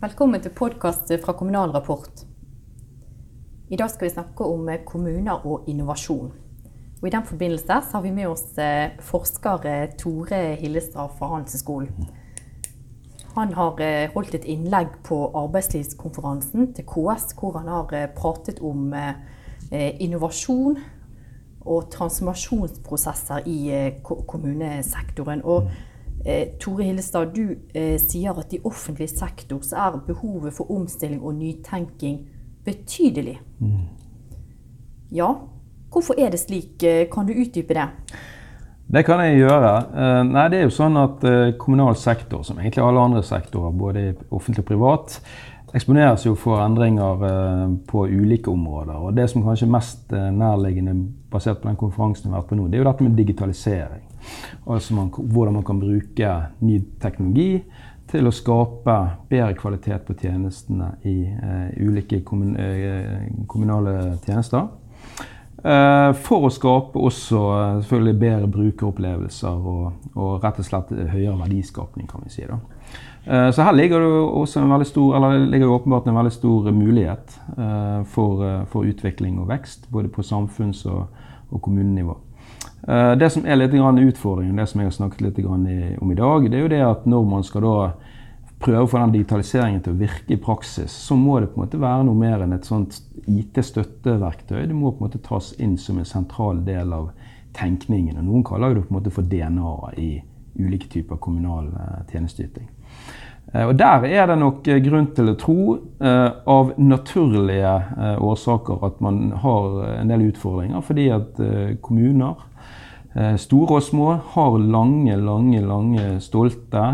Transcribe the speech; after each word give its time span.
Velkommen 0.00 0.40
til 0.40 0.54
podkast 0.56 1.10
fra 1.20 1.34
Kommunal 1.36 1.74
Rapport. 1.74 2.22
I 3.68 3.76
dag 3.76 3.90
skal 3.92 4.06
vi 4.06 4.12
snakke 4.14 4.46
om 4.48 4.70
kommuner 4.88 5.42
og 5.44 5.66
innovasjon. 5.68 6.30
Og 7.02 7.04
I 7.04 7.12
den 7.12 7.26
forbindelse 7.28 7.76
har 7.92 8.00
vi 8.00 8.12
med 8.16 8.30
oss 8.30 8.56
eh, 8.56 8.94
forsker 9.04 9.66
eh, 9.68 9.90
Tore 10.00 10.38
Hillestad 10.56 11.12
fra 11.18 11.28
Handelshøyskolen. 11.34 12.08
Han 13.34 13.52
har 13.58 13.84
eh, 13.84 14.06
holdt 14.14 14.38
et 14.38 14.48
innlegg 14.48 14.96
på 15.04 15.18
arbeidslivskonferansen 15.42 16.72
til 16.78 16.88
KS, 16.88 17.34
hvor 17.36 17.60
han 17.60 17.68
har 17.68 17.92
pratet 18.16 18.64
om 18.64 18.96
innovasjon 19.70 20.80
og 21.60 21.92
transformasjonsprosesser 21.92 23.44
i 23.44 23.60
kommunesektoren. 24.00 25.44
Og 25.44 25.68
Tore 26.60 26.84
Hillestad, 26.84 27.30
du 27.32 27.54
sier 28.02 28.36
at 28.36 28.52
i 28.52 28.58
offentlig 28.68 29.08
sektor 29.08 29.62
så 29.64 29.78
er 29.86 30.02
behovet 30.04 30.52
for 30.52 30.68
omstilling 30.74 31.22
og 31.22 31.38
nytenking 31.38 32.18
betydelig. 32.66 33.38
Mm. 33.58 33.86
Ja, 35.16 35.30
hvorfor 35.92 36.18
er 36.20 36.34
det 36.34 36.42
slik? 36.42 36.84
Kan 37.12 37.26
du 37.26 37.32
utdype 37.32 37.74
det? 37.74 37.88
Det 38.90 39.04
kan 39.06 39.20
jeg 39.22 39.38
gjøre. 39.44 39.70
Eh, 39.94 40.20
nei, 40.26 40.48
det 40.50 40.58
er 40.58 40.66
jo 40.66 40.74
sånn 40.74 40.98
at 40.98 41.22
eh, 41.28 41.52
Kommunal 41.60 41.94
sektor, 41.98 42.42
som 42.46 42.58
egentlig 42.58 42.82
alle 42.82 43.04
andre 43.06 43.22
sektorer, 43.22 43.70
både 43.70 44.02
offentlig 44.34 44.64
og 44.64 44.70
privat, 44.72 45.14
eksponeres 45.70 46.24
jo 46.26 46.32
for 46.34 46.58
endringer 46.64 47.22
eh, 47.28 47.64
på 47.86 48.08
ulike 48.10 48.50
områder. 48.50 48.96
Og 48.98 49.14
Det 49.14 49.28
som 49.30 49.44
kanskje 49.46 49.68
er 49.68 49.74
mest 49.76 50.10
nærliggende 50.10 50.96
basert 51.30 51.62
på 51.62 51.70
den 51.70 51.78
konferansen 51.78 52.26
vi 52.26 52.34
har 52.34 52.42
vært 52.42 52.50
på 52.50 52.58
nå, 52.58 52.66
det 52.66 52.80
er 52.80 52.82
jo 52.82 52.88
dette 52.90 53.06
med 53.06 53.14
digitalisering. 53.20 54.09
Altså 54.66 54.94
man, 54.96 55.12
hvordan 55.14 55.56
man 55.60 55.66
kan 55.66 55.80
bruke 55.80 56.34
ny 56.60 56.80
teknologi 57.02 57.62
til 58.10 58.26
å 58.26 58.34
skape 58.34 58.96
bedre 59.30 59.54
kvalitet 59.58 60.06
på 60.06 60.16
tjenestene 60.18 60.94
i 61.06 61.16
eh, 61.30 61.68
ulike 61.80 62.22
kommun 62.26 62.56
eh, 62.58 63.28
kommunale 63.50 64.16
tjenester. 64.24 64.66
Eh, 65.60 66.10
for 66.24 66.48
å 66.48 66.52
skape 66.52 66.98
også 66.98 67.42
selvfølgelig 67.84 68.20
bedre 68.22 68.50
brukeropplevelser 68.50 69.70
og, 69.74 70.10
og, 70.16 70.32
rett 70.42 70.60
og 70.62 70.66
slett 70.66 70.92
høyere 71.12 71.38
verdiskapning, 71.44 72.08
kan 72.10 72.26
vi 72.26 72.34
si. 72.34 72.48
da. 72.48 72.60
Så 73.52 73.60
her 73.60 73.74
ligger 73.76 74.00
det 74.00 74.08
også 74.40 74.62
en 74.62 74.70
veldig 74.72 74.86
stor, 74.88 75.10
eller 75.18 75.42
ligger 75.52 75.74
åpenbart 75.74 76.06
en 76.08 76.16
veldig 76.16 76.32
stor 76.32 76.70
mulighet 76.72 77.34
for, 78.08 78.40
for 78.72 78.88
utvikling 78.88 79.36
og 79.42 79.50
vekst, 79.50 79.84
både 79.92 80.08
på 80.08 80.24
samfunns- 80.24 80.86
og, 80.88 81.02
og 81.52 81.60
kommunenivå. 81.60 82.16
Eh, 82.88 83.12
det 83.12 83.30
som 83.30 83.44
er 83.46 83.58
litt 83.58 83.74
utfordringen, 83.74 84.56
det 84.56 84.66
som 84.66 84.80
jeg 84.80 84.88
har 84.88 84.96
snakket 84.96 85.20
litt 85.20 85.44
om 85.46 85.66
i 86.12 86.14
dag, 86.14 86.50
det 86.50 86.56
er 86.56 86.62
jo 86.62 86.72
det 86.72 86.80
at 86.84 87.06
når 87.06 87.24
man 87.28 87.44
skal 87.44 87.92
prøve 88.60 88.84
å 88.84 88.88
få 88.88 89.00
den 89.00 89.12
digitaliseringen 89.12 89.82
til 89.84 89.94
å 89.94 90.00
virke 90.00 90.34
i 90.34 90.40
praksis, 90.40 90.92
så 90.92 91.16
må 91.16 91.40
det 91.40 91.52
på 91.52 91.60
en 91.60 91.66
måte 91.66 91.80
være 91.80 92.04
noe 92.08 92.16
mer 92.16 92.44
enn 92.44 92.56
et 92.56 92.68
sånt 92.68 93.00
IT-støtteverktøy. 93.26 94.66
Det 94.66 94.76
må 94.76 94.92
på 94.92 95.00
en 95.00 95.08
måte 95.08 95.22
tas 95.24 95.54
inn 95.58 95.78
som 95.80 96.00
en 96.00 96.08
sentral 96.08 96.64
del 96.64 96.92
av 96.92 97.10
tenkningen. 97.56 98.18
og 98.18 98.28
Noen 98.28 98.44
kaller 98.44 98.74
det 98.74 98.84
på 98.84 98.94
en 98.94 99.00
måte 99.00 99.14
for 99.14 99.28
DNA 99.28 99.94
i 100.00 100.10
ulike 100.60 100.90
typer 100.92 101.20
kommunal 101.20 101.70
eh, 101.72 102.02
tjenesteyting. 102.12 102.68
Eh, 103.52 103.64
og 103.64 103.74
Der 103.80 104.04
er 104.08 104.28
det 104.28 104.38
nok 104.40 104.68
grunn 104.84 105.08
til 105.16 105.32
å 105.32 105.38
tro, 105.40 105.60
av 106.00 106.72
naturlige 106.80 107.72
årsaker, 108.24 108.84
at 108.86 109.00
man 109.04 109.32
har 109.42 109.82
en 109.98 110.08
del 110.08 110.30
utfordringer. 110.30 110.84
Fordi 110.84 111.08
at 111.12 111.40
kommuner 111.84 112.38
store 113.42 113.80
og 113.80 113.82
små 113.82 114.12
har 114.34 114.58
lange, 114.62 115.16
lange, 115.18 115.60
lange 115.66 116.04
stolte 116.22 116.84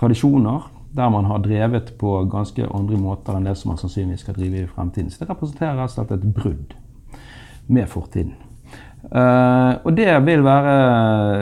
tradisjoner 0.00 0.66
der 0.90 1.08
man 1.08 1.24
har 1.24 1.38
drevet 1.38 1.98
på 1.98 2.24
ganske 2.30 2.66
andre 2.74 2.98
måter 2.98 3.36
enn 3.36 3.46
det 3.46 3.54
som 3.58 3.70
man 3.70 3.78
sannsynligvis 3.78 4.24
skal 4.24 4.34
drive 4.34 4.64
i 4.64 4.70
fremtiden. 4.70 5.10
Så 5.10 5.22
det 5.22 5.30
representerer 5.30 5.78
rett 5.78 5.92
og 5.92 5.94
slett 5.94 6.14
et 6.16 6.30
brudd 6.34 6.74
med 7.70 7.86
fortiden. 7.90 8.34
Uh, 9.00 9.80
og 9.86 9.94
det 9.96 10.10
vil 10.26 10.42
være 10.44 10.72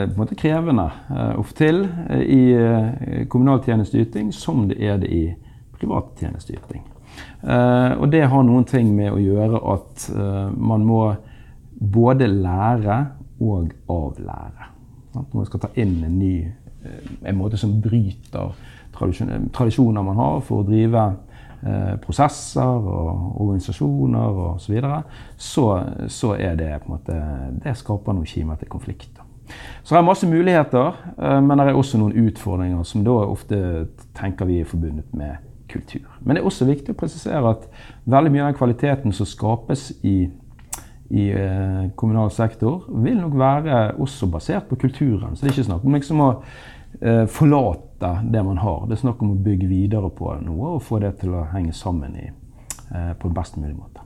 på 0.07 0.13
en 0.13 0.21
måte 0.21 0.37
krevende 0.39 0.85
uh, 1.09 1.33
å 1.37 1.43
få 1.43 1.57
til 1.59 1.81
uh, 1.83 2.21
i 2.23 2.53
uh, 2.55 3.25
kommunal 3.29 3.59
tjenesteyting 3.65 4.29
som 4.33 4.63
det 4.69 4.77
er 4.79 5.01
det 5.01 5.09
i 5.11 5.25
privat 5.79 6.13
tjenesteyting. 6.19 6.83
og 7.41 8.09
det 8.11 8.25
har 8.27 8.43
noen 8.43 8.65
ting 8.67 8.89
med 8.95 9.13
å 9.13 9.19
gjøre 9.19 9.59
at 9.71 10.07
man 10.59 10.83
må 10.83 10.99
både 11.79 12.27
lære 12.27 12.97
og 13.39 13.71
avlære. 13.89 14.67
Når 15.13 15.25
man 15.33 15.47
skal 15.47 15.63
ta 15.63 15.71
inn 15.79 16.03
en 16.05 16.19
ny 16.19 16.35
eh, 16.45 17.09
en 17.25 17.39
måte 17.39 17.57
som 17.57 17.81
bryter 17.81 18.53
tradisjoner 18.93 20.03
man 20.03 20.19
har 20.19 20.41
for 20.45 20.61
å 20.61 20.67
drive 20.67 21.05
eh, 21.63 21.95
prosesser 22.03 22.89
og 22.91 23.39
organisasjoner 23.41 24.43
osv., 24.43 24.65
så, 24.65 24.73
videre, 24.73 25.01
så 25.37 25.65
så 26.07 26.35
er 26.35 26.55
det 26.59 26.71
på 26.83 26.89
en 26.89 26.95
måte, 26.97 27.17
det 27.63 27.77
skaper 27.79 28.15
noen 28.17 28.29
kimer 28.29 28.59
til 28.59 28.71
konflikter. 28.71 29.25
Så 29.83 29.95
det 29.95 29.99
er 29.99 30.05
masse 30.05 30.27
muligheter, 30.29 30.97
eh, 31.17 31.39
men 31.41 31.57
det 31.57 31.67
er 31.67 31.79
også 31.79 32.01
noen 32.01 32.27
utfordringer 32.27 32.83
som 32.83 33.05
da 33.05 33.17
ofte 33.25 33.61
tenker 34.17 34.49
vi 34.49 34.61
er 34.61 34.69
forbundet 34.69 35.13
med 35.13 35.45
kultur. 35.69 36.05
Men 36.21 36.35
det 36.35 36.41
er 36.41 36.49
også 36.49 36.67
viktig 36.69 36.93
å 36.93 36.99
presisere 36.99 37.55
at 37.55 37.65
veldig 38.09 38.31
mye 38.33 38.43
av 38.43 38.51
den 38.51 38.59
kvaliteten 38.59 39.13
som 39.15 39.29
skapes 39.29 39.91
i 40.03 40.29
i 41.09 41.29
eh, 41.31 41.89
kommunal 41.95 42.31
sektor, 42.31 42.83
vil 43.03 43.17
nok 43.17 43.37
være 43.39 43.77
også 43.97 44.27
basert 44.29 44.67
på 44.69 44.75
kulturen. 44.75 45.35
Så 45.35 45.45
det 45.45 45.51
er 45.51 45.55
ikke 45.57 45.69
snakk 45.71 45.85
om 45.85 45.95
liksom 45.97 46.21
å 46.21 46.27
eh, 47.01 47.23
forlate 47.25 48.11
det 48.29 48.43
man 48.45 48.61
har. 48.61 48.85
Det 48.85 48.97
er 48.97 49.01
snakk 49.07 49.23
om 49.25 49.33
å 49.33 49.39
bygge 49.47 49.69
videre 49.71 50.11
på 50.13 50.35
noe 50.45 50.75
og 50.75 50.85
få 50.85 51.01
det 51.01 51.15
til 51.23 51.33
å 51.33 51.47
henge 51.53 51.73
sammen 51.73 52.13
i, 52.19 52.29
eh, 52.29 53.11
på 53.17 53.29
en 53.29 53.35
best 53.35 53.57
mulig 53.57 53.73
måte. 53.77 54.05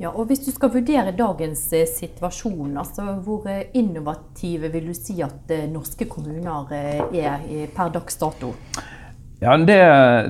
Ja, 0.00 0.10
og 0.10 0.26
Hvis 0.26 0.42
du 0.42 0.50
skal 0.50 0.72
vurdere 0.74 1.12
dagens 1.14 1.68
situasjon, 1.70 2.72
altså 2.80 3.12
hvor 3.22 3.44
innovative 3.78 4.72
vil 4.72 4.88
du 4.90 4.94
si 4.96 5.20
at 5.22 5.52
norske 5.70 6.08
kommuner 6.10 6.72
er 6.74 7.68
per 7.76 7.92
dags 7.94 8.18
dato? 8.18 8.56
Ja, 9.42 9.56
det, 9.58 9.74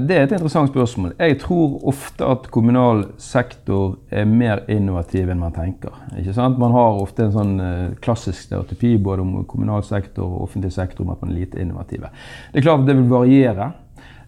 det, 0.09 0.16
er 0.16 0.25
et 0.25 0.32
interessant 0.32 0.70
spørsmål. 0.72 1.12
Jeg 1.19 1.37
tror 1.42 1.76
ofte 1.87 2.25
at 2.25 2.47
kommunal 2.50 3.04
sektor 3.20 3.98
er 4.10 4.25
mer 4.26 4.62
innovativ 4.72 5.28
enn 5.28 5.42
man 5.42 5.53
tenker. 5.54 5.92
Ikke 6.19 6.32
sant? 6.34 6.59
Man 6.59 6.72
har 6.72 7.00
ofte 7.03 7.26
en 7.26 7.34
sånn 7.34 7.53
eh, 7.60 7.93
klassisk 8.03 8.47
stereotypi 8.47 8.94
både 9.04 9.22
om 9.22 9.34
kommunal 9.50 9.84
sektor 9.84 10.25
og 10.25 10.47
offentlig 10.47 10.72
sektor 10.75 11.04
om 11.04 11.12
at 11.12 11.20
man 11.22 11.34
er 11.34 11.43
lite 11.43 11.60
innovative. 11.60 12.09
Det 12.50 12.62
er 12.62 12.64
klart 12.64 12.82
at 12.82 12.88
det 12.88 12.97
vil 12.97 13.12
variere. 13.12 13.69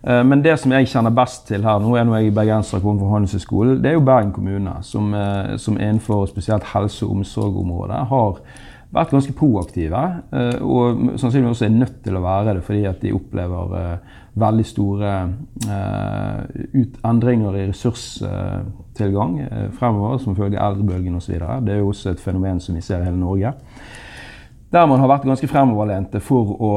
Eh, 0.04 0.20
men 0.28 0.44
det 0.44 0.58
som 0.60 0.74
jeg 0.76 0.90
kjenner 0.92 1.14
best 1.16 1.48
til 1.48 1.64
her, 1.64 1.80
nå 1.80 1.96
er 1.96 2.12
jeg 2.20 2.36
bergenser 2.36 2.84
kommer 2.84 3.06
fra 3.06 3.16
Handelshøyskolen, 3.16 3.80
det 3.80 3.90
er 3.90 3.96
jo 3.96 4.04
Bergen 4.06 4.34
kommune, 4.36 4.76
som, 4.86 5.08
eh, 5.16 5.56
som 5.62 5.80
innenfor 5.80 6.28
spesielt 6.28 6.68
helse- 6.74 7.08
og 7.08 7.16
omsorgsområdet 7.16 8.04
har 8.12 8.38
vært 8.92 9.16
ganske 9.16 9.34
proaktive. 9.34 10.04
Og 10.62 11.18
sannsynligvis 11.18 11.56
også 11.56 11.64
er 11.66 11.74
nødt 11.74 11.96
til 12.04 12.16
å 12.16 12.22
være 12.22 12.54
det 12.54 12.62
fordi 12.64 12.84
at 12.86 13.02
de 13.02 13.10
opplever 13.12 13.98
veldig 14.36 14.64
store 14.68 15.12
ut, 16.76 16.98
endringer 17.08 17.56
i 17.56 17.66
ressurstilgang 17.70 19.38
uh, 19.40 19.62
fremover 19.78 20.18
som 20.20 20.36
følge 20.36 20.60
eldrebølgen 20.60 21.16
osv. 21.16 21.38
Det 21.64 21.72
er 21.72 21.80
jo 21.80 21.92
også 21.92 22.12
et 22.12 22.20
fenomen 22.20 22.60
som 22.60 22.76
vi 22.76 22.84
ser 22.84 23.00
i 23.00 23.08
hele 23.08 23.20
Norge. 23.20 23.54
Der 24.72 24.86
man 24.86 25.00
har 25.00 25.08
vært 25.08 25.24
ganske 25.24 25.48
fremoverlente 25.48 26.20
for 26.20 26.56
å 26.60 26.70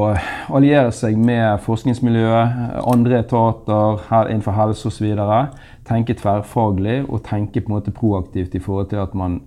alliere 0.54 0.92
seg 0.94 1.18
med 1.18 1.58
forskningsmiljøet, 1.64 2.80
andre 2.86 3.18
etater 3.24 4.04
her 4.08 4.30
innenfor 4.30 4.54
helse 4.56 4.88
osv. 4.88 5.10
Tenke 5.88 6.14
tverrfaglig 6.16 7.02
og 7.08 7.24
tenke 7.26 7.60
på 7.60 7.72
en 7.72 7.76
måte 7.80 7.92
proaktivt 7.92 8.54
i 8.54 8.62
forhold 8.62 8.92
til 8.92 9.02
at 9.02 9.16
man 9.18 9.40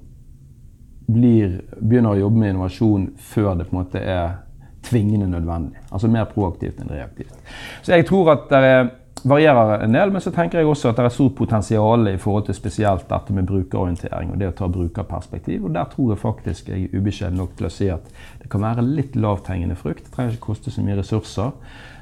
blir, 1.07 1.61
begynner 1.79 2.13
å 2.13 2.19
jobbe 2.25 2.43
med 2.43 2.53
innovasjon 2.53 3.07
før 3.31 3.55
det 3.57 3.69
på 3.69 3.77
en 3.77 3.81
måte 3.81 4.03
er 4.03 4.42
tvingende 4.83 5.29
nødvendig. 5.31 5.79
Altså 5.91 6.09
mer 6.11 6.27
proaktivt 6.31 6.81
enn 6.81 6.91
reaktivt. 6.91 7.33
Så 7.81 7.95
jeg 7.95 8.05
tror 8.09 8.33
at 8.35 8.51
det 8.51 8.75
varierer 9.23 9.83
en 9.83 9.95
del, 9.95 10.11
men 10.11 10.21
så 10.21 10.31
tenker 10.35 10.59
jeg 10.59 10.67
også 10.67 10.89
at 10.91 10.99
det 10.99 11.05
er 11.07 11.13
stort 11.15 11.35
potensial 11.37 12.09
i 12.11 12.17
forhold 12.19 12.47
til 12.47 12.57
spesielt 12.57 13.05
dette 13.09 13.35
med 13.35 13.47
brukerorientering 13.47 14.33
og 14.33 14.41
det 14.41 14.49
å 14.51 14.55
ta 14.57 14.67
brukerperspektiv. 14.71 15.63
Og 15.63 15.75
der 15.75 15.87
tror 15.91 16.11
jeg 16.11 16.21
faktisk 16.23 16.71
jeg 16.73 16.87
er 16.89 16.97
ubeskjeden 16.97 17.39
nok 17.39 17.55
til 17.57 17.69
å 17.69 17.71
si 17.71 17.87
at 17.93 18.09
det 18.41 18.51
kan 18.51 18.65
være 18.65 18.83
litt 18.83 19.15
lavthengende 19.15 19.77
frukt. 19.79 20.03
Det 20.07 20.15
trenger 20.15 20.35
ikke 20.35 20.49
koste 20.49 20.73
så 20.73 20.83
mye 20.83 20.99
ressurser. 20.99 21.53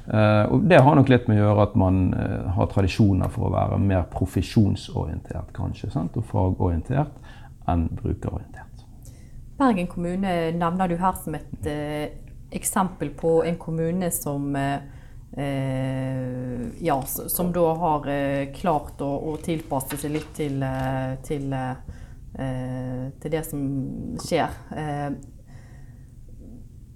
Uh, 0.08 0.50
og 0.50 0.66
Det 0.70 0.82
har 0.82 0.98
nok 0.98 1.12
litt 1.14 1.30
med 1.30 1.38
å 1.38 1.46
gjøre 1.46 1.68
at 1.68 1.78
man 1.78 2.02
uh, 2.16 2.50
har 2.56 2.72
tradisjoner 2.72 3.30
for 3.32 3.48
å 3.48 3.54
være 3.54 3.78
mer 3.84 4.08
profesjonsorientert 4.10 5.54
kanskje, 5.54 5.92
sant? 5.94 6.18
og 6.18 6.26
fagorientert 6.32 7.14
enn 7.70 7.86
brukerorientert. 8.02 8.68
Bergen 9.62 9.86
kommune 9.88 10.34
nevner 10.58 10.90
du 10.90 10.98
her 10.98 11.14
som 11.22 11.38
et 11.38 11.70
uh, 11.70 12.31
eksempel 12.52 13.14
på 13.18 13.40
en 13.48 13.58
kommune 13.62 14.12
som 14.12 14.56
Eh, 15.38 16.68
ja, 16.80 17.02
som 17.06 17.54
da 17.54 17.74
har 17.74 18.08
eh, 18.12 18.54
klart 18.54 19.00
å, 19.02 19.12
å, 19.32 19.38
tilpasse 19.40 19.96
seg 19.96 20.12
litt 20.18 20.34
til, 20.36 20.58
eh, 20.60 21.14
til, 21.24 21.54
eh, 21.56 23.06
til 23.22 23.32
det 23.32 23.44
som 23.48 23.62
skjer. 24.20 24.58
Eh, 24.76 25.14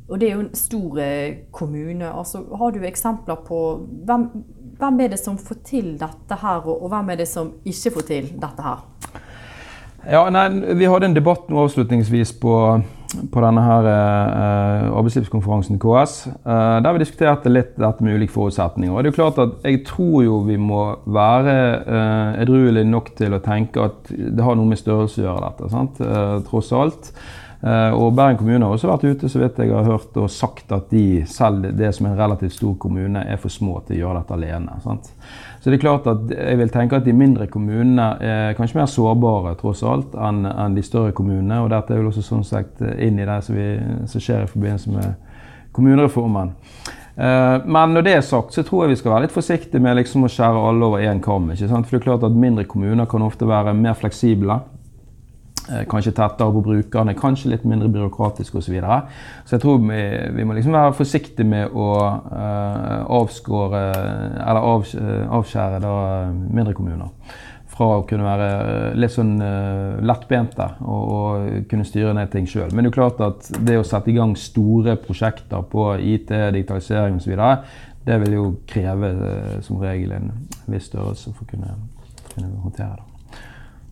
og 0.06 0.20
det 0.20 0.28
er 0.28 0.36
jo 0.36 0.44
en 0.44 0.60
stor 0.60 1.00
eh, 1.02 1.38
kommune. 1.56 2.12
Altså, 2.12 2.44
har 2.60 2.76
du 2.76 2.84
eksempler 2.84 3.40
på 3.48 3.62
hvem, 4.06 4.28
hvem 4.82 5.00
er 5.06 5.16
det 5.16 5.22
som 5.24 5.40
får 5.40 5.62
til 5.72 5.94
dette 6.02 6.42
her, 6.44 6.60
og, 6.68 6.84
og 6.84 6.92
hvem 6.92 7.16
er 7.16 7.24
det 7.24 7.30
som 7.32 7.56
ikke 7.64 7.96
får 7.96 8.10
til 8.12 8.30
dette 8.36 8.68
her? 8.68 8.84
Ja, 10.06 10.28
nei, 10.30 10.50
Vi 10.78 10.86
hadde 10.86 11.10
en 11.10 11.16
debatt 11.16 11.48
nå 11.50 11.64
avslutningsvis 11.64 12.36
på, 12.42 12.56
på 13.34 13.42
denne 13.42 13.62
her 13.66 13.88
eh, 13.90 14.84
arbeidslivskonferansen 15.00 15.80
KS. 15.82 16.18
Eh, 16.30 16.76
der 16.86 16.94
vi 16.94 17.02
diskuterte 17.02 17.54
litt 17.54 17.74
dette 17.82 18.06
med 18.06 18.20
ulike 18.20 18.36
forutsetninger. 18.36 18.94
Og 18.94 19.02
det 19.02 19.10
er 19.10 19.14
jo 19.14 19.18
klart 19.18 19.42
at 19.42 19.66
Jeg 19.66 19.82
tror 19.88 20.20
jo 20.28 20.42
vi 20.46 20.60
må 20.62 20.84
være 21.06 21.56
eh, 21.80 22.44
edruelige 22.44 22.92
nok 22.92 23.16
til 23.18 23.34
å 23.34 23.42
tenke 23.46 23.90
at 23.90 24.14
det 24.14 24.46
har 24.46 24.60
noe 24.60 24.70
med 24.70 24.82
størrelse 24.82 25.24
å 25.24 25.26
gjøre, 25.26 25.50
dette. 25.50 25.72
sant? 25.74 26.06
Eh, 26.06 26.38
tross 26.52 26.70
alt. 26.76 27.12
Eh, 27.66 27.98
og 27.98 28.14
Bergen 28.14 28.38
kommune 28.38 28.62
har 28.62 28.78
også 28.78 28.92
vært 28.92 29.08
ute 29.10 29.32
så 29.32 29.42
vidt 29.42 29.58
jeg 29.64 29.74
har 29.74 29.90
hørt 29.90 30.22
og 30.22 30.30
sagt 30.30 30.70
at 30.76 30.92
de, 30.94 31.24
selv 31.26 31.72
det 31.74 31.96
som 31.98 32.06
er 32.06 32.14
en 32.14 32.22
relativt 32.22 32.54
stor 32.60 32.78
kommune, 32.78 33.26
er 33.26 33.42
for 33.42 33.50
små 33.50 33.80
til 33.88 33.98
å 33.98 34.02
gjøre 34.04 34.22
dette 34.22 34.38
alene. 34.38 34.78
Sant? 34.86 35.10
Så 35.66 35.72
det 35.72 35.80
er 35.80 35.82
klart 35.82 36.06
at 36.06 36.28
jeg 36.30 36.58
vil 36.60 36.70
tenke 36.70 37.00
at 37.00 37.08
de 37.08 37.14
mindre 37.18 37.48
kommunene 37.50 38.04
er 38.22 38.52
kanskje 38.54 38.78
mer 38.78 38.86
sårbare 38.86 39.56
tross 39.58 39.80
alt 39.82 40.12
enn, 40.14 40.44
en 40.46 40.76
de 40.78 40.84
større 40.86 41.10
kommunene. 41.18 41.58
Og 41.64 41.72
dette 41.74 41.90
er 41.90 42.04
vel 42.04 42.12
også 42.12 42.22
sånn 42.22 42.44
sagt 42.46 42.84
inn 42.86 43.18
i 43.18 43.26
det 43.26 43.40
som, 43.48 43.58
vi, 43.58 43.72
som 44.06 44.22
skjer 44.22 44.44
i 44.46 44.52
forbindelse 44.52 44.94
med 44.94 45.16
kommunereformen. 45.74 46.54
Eh, 47.18 47.66
men 47.66 47.98
når 47.98 48.06
det 48.06 48.14
er 48.14 48.22
sagt, 48.30 48.54
så 48.54 48.62
tror 48.62 48.84
jeg 48.84 48.94
vi 48.94 49.00
skal 49.00 49.16
være 49.16 49.26
litt 49.26 49.34
forsiktige 49.34 49.82
med 49.82 49.98
liksom 50.04 50.28
å 50.28 50.30
skjære 50.36 50.64
alle 50.70 50.86
over 50.86 51.02
én 51.02 51.24
kam. 51.26 51.50
For 51.50 51.58
det 51.82 51.98
er 51.98 52.06
klart 52.12 52.30
at 52.30 52.38
Mindre 52.46 52.68
kommuner 52.70 53.10
kan 53.10 53.26
ofte 53.26 53.50
være 53.50 53.74
mer 53.74 53.98
fleksible. 53.98 54.60
Eh, 55.70 55.86
kanskje 55.90 56.12
tettere 56.14 56.54
på 56.54 56.62
brukerne, 56.62 57.16
kanskje 57.18 57.50
litt 57.50 57.64
mindre 57.66 57.90
byråkratisk 57.90 58.60
osv. 58.60 58.68
Så, 58.68 58.72
videre. 58.74 59.00
så 59.46 59.56
jeg 59.56 59.62
tror 59.64 59.80
vi, 59.82 60.02
vi, 60.36 60.44
må 60.46 60.54
liksom 60.54 60.76
være 60.76 60.94
forsiktige 60.94 61.48
med 61.48 61.74
å 61.74 61.88
uh, 62.06 63.06
avskåre, 63.18 63.82
eller 64.46 64.62
av, 64.62 64.86
avskjære 65.40 65.80
da, 65.82 65.96
mindre 66.30 66.76
kommuner 66.78 67.10
fra 67.76 67.88
å 67.98 68.04
kunne 68.08 68.28
være 68.28 68.50
litt 69.00 69.16
sånn 69.16 69.34
uh, 69.42 69.98
lettbente 70.06 70.68
og, 70.86 71.10
og, 71.16 71.50
kunne 71.72 71.88
styre 71.88 72.14
ned 72.14 72.30
ting 72.34 72.46
sjøl. 72.50 72.70
Men 72.70 72.86
det 72.86 72.94
er 72.94 73.00
klart 73.00 73.26
at 73.26 73.50
det 73.58 73.80
å 73.80 73.88
sette 73.88 74.14
i 74.14 74.18
gang 74.20 74.38
store 74.38 75.00
prosjekter 75.02 75.66
på 75.72 75.90
IT, 75.98 76.30
digitalisering 76.56 77.18
osv., 77.18 77.42
det 78.06 78.22
vil 78.22 78.38
jo 78.38 78.46
kreve 78.70 79.12
uh, 79.18 79.58
som 79.66 79.82
regel 79.82 80.14
en 80.14 80.32
viss 80.70 80.92
størrelse 80.92 81.34
for 81.34 81.48
å 81.48 81.52
kunne, 81.56 81.74
kunne 82.36 82.54
håndtere 82.62 83.00
det. 83.00 83.15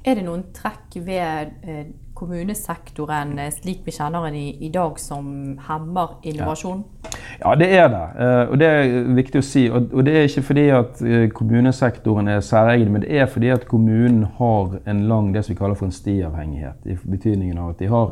Er 0.04 0.18
det 0.20 0.26
noen 0.26 0.42
trekk 0.52 0.98
ved 1.06 1.54
eh, 1.64 1.86
kommunesektoren 2.14 3.38
eh, 3.40 3.54
slik 3.56 3.86
vi 3.86 3.94
kjenner 3.96 4.26
den 4.28 4.36
i, 4.36 4.50
i 4.68 4.72
dag, 4.72 4.98
som 5.00 5.56
hemmer 5.64 6.18
innovasjon? 6.28 6.82
Ja. 7.06 7.14
ja, 7.46 7.54
det 7.62 7.70
er 7.78 7.88
det. 7.94 8.02
Eh, 8.26 8.52
og 8.52 8.60
det 8.60 8.72
er 8.72 8.98
viktig 9.16 9.40
å 9.40 9.46
si. 9.48 9.64
Og, 9.72 9.96
det 10.04 10.18
er 10.18 10.28
ikke 10.28 10.44
fordi 10.50 10.66
at 10.76 11.00
kommunesektoren 11.40 12.34
er 12.36 12.44
særegen, 12.44 12.92
men 12.92 13.06
det 13.06 13.16
er 13.16 13.32
fordi 13.32 13.54
at 13.56 13.64
kommunen 13.72 14.28
har 14.42 14.76
en 14.84 15.06
lang 15.08 15.32
det 15.32 15.46
som 15.46 15.56
vi 15.56 15.60
kaller 15.62 15.80
for 15.80 15.88
en 15.88 15.96
stiavhengighet. 15.96 16.84
I 16.84 17.00
betydningen 17.00 17.64
av 17.64 17.72
at 17.72 17.80
de 17.80 17.92
har 17.96 18.12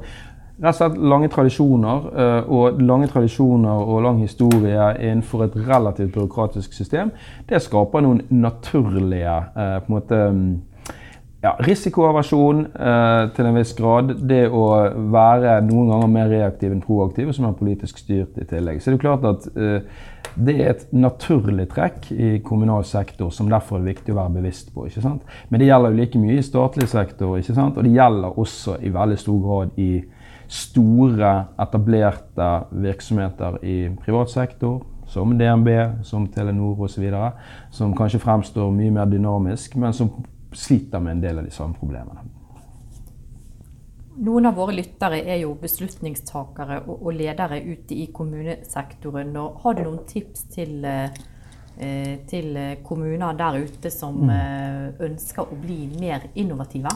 rett 0.61 0.71
og 0.71 0.79
slett 0.79 0.97
lange 1.11 1.27
tradisjoner, 1.33 2.09
og 2.53 2.81
lange 2.85 3.07
tradisjoner 3.11 3.83
og 3.83 4.03
lang 4.05 4.19
historie 4.21 4.91
innenfor 5.01 5.47
et 5.47 5.55
relativt 5.67 6.13
byråkratisk 6.13 6.75
system, 6.77 7.11
det 7.49 7.63
skaper 7.65 8.05
noen 8.05 8.21
naturlige 8.29 9.39
på 9.57 9.89
en 9.89 9.95
måte 9.95 10.19
ja, 11.41 11.55
risikoaversjon 11.65 12.65
eh, 12.69 13.23
til 13.35 13.47
en 13.49 13.57
viss 13.57 13.73
grad. 13.77 14.13
Det 14.29 14.43
å 14.53 14.65
være 15.13 15.57
noen 15.65 15.89
ganger 15.89 16.13
mer 16.13 16.29
reaktiv 16.29 16.73
enn 16.73 16.83
proaktiv, 16.85 17.31
og 17.31 17.37
som 17.37 17.47
er 17.49 17.57
politisk 17.57 18.01
styrt 18.03 18.37
i 18.37 18.45
tillegg. 18.49 18.81
Så 18.81 18.91
det 18.91 18.99
er 18.99 19.03
klart 19.05 19.25
at 19.25 19.47
eh, 19.55 20.03
det 20.37 20.55
er 20.61 20.69
et 20.75 20.83
naturlig 20.93 21.65
trekk 21.73 22.11
i 22.13 22.31
kommunal 22.45 22.85
sektor 22.87 23.33
som 23.33 23.49
derfor 23.51 23.79
er 23.79 23.89
viktig 23.89 24.13
å 24.13 24.19
være 24.19 24.37
bevisst 24.37 24.69
på. 24.75 24.85
ikke 24.87 25.03
sant? 25.03 25.25
Men 25.49 25.63
det 25.63 25.71
gjelder 25.71 25.93
jo 25.93 26.01
like 26.03 26.21
mye 26.21 26.37
i 26.37 26.45
statlig 26.45 26.89
sektor, 26.91 27.33
ikke 27.39 27.57
sant? 27.57 27.77
og 27.77 27.87
det 27.87 27.95
gjelder 27.95 28.41
også 28.45 28.77
i 28.85 28.93
veldig 28.93 29.17
stor 29.19 29.39
grad 29.47 29.81
i 29.81 29.91
store, 30.51 31.31
etablerte 31.63 32.49
virksomheter 32.85 33.57
i 33.65 33.77
privat 34.03 34.29
sektor. 34.33 34.81
Som 35.11 35.33
DNB, 35.35 35.67
som 36.07 36.23
Telenor 36.31 36.85
osv. 36.85 37.03
Som 37.75 37.91
kanskje 37.97 38.21
fremstår 38.23 38.69
mye 38.71 38.93
mer 38.95 39.09
dynamisk, 39.11 39.73
men 39.75 39.91
som 39.91 40.13
sliter 40.51 40.99
med 40.99 41.11
en 41.11 41.21
del 41.21 41.39
av 41.39 41.47
de 41.47 41.51
samme 41.51 41.77
problemene. 41.79 42.23
Noen 44.21 44.45
av 44.45 44.57
våre 44.59 44.75
lyttere 44.75 45.21
er 45.23 45.39
jo 45.41 45.53
beslutningstakere 45.57 46.81
og 46.91 47.13
ledere 47.15 47.61
ute 47.63 47.95
i 47.95 48.09
kommunesektoren. 48.13 49.31
Og 49.39 49.61
har 49.63 49.77
du 49.77 49.85
noen 49.85 50.03
tips 50.07 50.43
til, 50.51 50.83
eh, 50.85 52.19
til 52.27 52.59
kommuner 52.83 53.37
der 53.39 53.61
ute 53.63 53.89
som 53.89 54.19
mm. 54.25 54.29
Eh, 54.35 55.07
ønsker 55.07 55.47
å 55.47 55.61
bli 55.61 55.87
mer 55.99 56.27
innovative? 56.35 56.91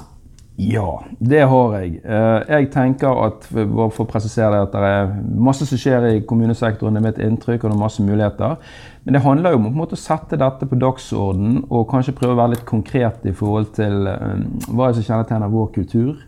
Ja, 0.58 1.04
det 1.20 1.42
har 1.52 1.74
jeg. 1.76 1.98
Eh, 2.06 2.42
jeg 2.48 2.70
tenker 2.72 3.18
at 3.26 3.44
for 3.52 4.04
å 4.06 4.08
presisere 4.08 4.54
det, 4.54 4.62
at 4.70 4.76
det 4.76 4.92
er 4.92 5.10
masse 5.44 5.68
som 5.68 5.80
skjer 5.80 6.06
i 6.14 6.22
kommunesektoren. 6.28 6.96
Det 6.96 7.02
er 7.02 7.08
mitt 7.10 7.20
inntrykk, 7.26 7.66
og 7.66 7.74
det 7.74 7.76
er 7.76 7.82
masse 7.82 8.04
muligheter. 8.04 8.56
Men 9.04 9.18
det 9.18 9.24
handler 9.26 9.56
jo 9.56 9.60
om 9.60 9.82
å 9.84 9.88
sette 10.00 10.40
dette 10.40 10.68
på 10.70 10.80
dagsorden 10.80 11.58
og 11.68 11.90
kanskje 11.92 12.16
prøve 12.16 12.38
å 12.38 12.40
være 12.40 12.54
litt 12.54 12.64
konkret 12.70 13.28
i 13.28 13.34
forhold 13.36 13.74
til 13.76 14.08
um, 14.08 14.46
hva 14.78 14.94
som 14.96 15.04
kjennetegner 15.04 15.52
vår 15.52 15.68
kultur. 15.76 16.24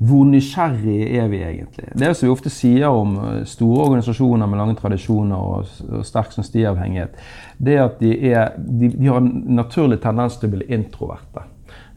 Hvor 0.00 0.26
nysgjerrige 0.26 1.22
er 1.22 1.30
vi 1.30 1.44
egentlig? 1.44 1.86
Det 1.94 2.10
som 2.16 2.26
vi 2.26 2.34
ofte 2.34 2.50
sier 2.50 2.88
om 2.88 3.14
store 3.46 3.86
organisasjoner 3.86 4.50
med 4.50 4.62
lange 4.64 4.76
tradisjoner 4.80 5.36
og 5.36 6.04
sterk 6.08 6.34
sånn 6.34 6.48
stiavhengighet, 6.48 7.20
det 7.60 7.78
er 7.78 7.86
at 7.86 8.02
de, 8.02 8.14
er, 8.32 8.54
de, 8.56 8.90
de 8.96 9.12
har 9.12 9.20
en 9.20 9.32
naturlig 9.60 10.00
tendens 10.02 10.40
til 10.40 10.50
å 10.50 10.56
bli 10.56 10.70
introverte. 10.74 11.46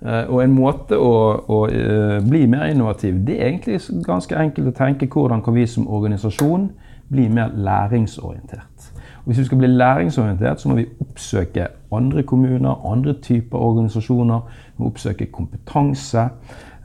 Eh, 0.05 0.29
og 0.29 0.43
en 0.43 0.51
måte 0.51 0.97
å, 0.99 1.11
å, 1.47 1.59
eh, 1.71 2.17
bli 2.29 2.45
mer 2.51 2.65
innovativ, 2.65 3.21
det 3.27 3.37
er 3.39 3.47
egentlig 3.47 3.79
ganske 4.03 4.35
enkelt 4.35 4.67
å 4.67 4.75
tenke 4.75 5.07
hvordan 5.07 5.43
kan 5.43 5.55
vi 5.55 5.63
som 5.67 5.87
organisasjon 5.87 6.67
bli 7.13 7.29
mer 7.31 7.53
læringsorientert. 7.55 8.89
Og 9.23 9.31
hvis 9.31 9.39
vi 9.39 9.45
skal 9.45 9.61
bli 9.61 9.69
læringsorientert, 9.71 10.59
så 10.59 10.69
må 10.69 10.75
vi 10.75 10.89
oppsøke 10.99 11.67
andre 11.95 12.23
kommuner, 12.23 12.91
andre 12.91 13.13
typer 13.13 13.57
organisasjoner. 13.57 14.39
Vi 14.49 14.83
må 14.83 14.89
oppsøke 14.91 15.25
kompetanse. 15.31 16.27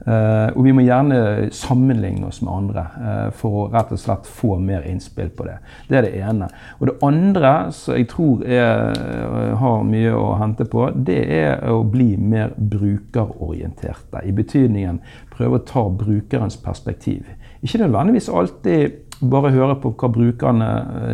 Uh, 0.07 0.47
og 0.55 0.63
vi 0.63 0.71
må 0.71 0.83
gjerne 0.85 1.49
sammenligne 1.51 2.29
oss 2.29 2.39
med 2.39 2.53
andre 2.53 2.83
uh, 2.95 3.25
for 3.35 3.55
å 3.59 3.63
rett 3.73 3.89
og 3.91 3.99
slett 3.99 4.27
få 4.31 4.53
mer 4.63 4.85
innspill 4.87 5.27
på 5.35 5.43
det. 5.43 5.57
Det 5.89 5.97
er 5.99 6.05
det 6.07 6.21
ene. 6.23 6.47
Og 6.79 6.87
det 6.87 6.93
andre 7.03 7.51
som 7.75 7.97
jeg 7.97 8.07
tror 8.13 8.45
er, 8.47 8.93
uh, 8.95 9.57
har 9.59 9.83
mye 9.83 10.13
å 10.15 10.29
hente 10.39 10.63
på, 10.71 10.85
det 10.95 11.19
er 11.35 11.65
å 11.67 11.81
bli 11.83 12.13
mer 12.15 12.53
brukerorienterte. 12.55 14.23
I 14.23 14.31
betydningen 14.35 15.01
prøve 15.33 15.59
å 15.59 15.65
ta 15.67 15.83
brukerens 15.91 16.55
perspektiv. 16.63 17.27
Ikke 17.59 17.81
nødvendigvis 17.83 18.31
alltid 18.31 19.17
bare 19.19 19.51
høre 19.51 19.75
på 19.83 19.91
hva 19.99 20.07
brukerne 20.15 20.69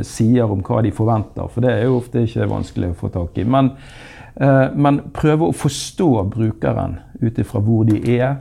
sier 0.05 0.51
om 0.53 0.61
hva 0.61 0.83
de 0.85 0.91
forventer, 0.93 1.47
for 1.49 1.65
det 1.65 1.71
er 1.73 1.87
jo 1.87 1.97
ofte 2.03 2.21
ikke 2.21 2.45
vanskelig 2.51 2.91
å 2.91 2.99
få 2.99 3.09
tak 3.15 3.39
i. 3.41 3.47
Men, 3.49 3.71
men 4.77 4.99
prøve 5.15 5.47
å 5.47 5.55
forstå 5.57 6.11
brukeren 6.29 6.99
ut 7.23 7.41
ifra 7.41 7.63
hvor 7.65 7.89
de 7.89 7.97
er 8.19 8.35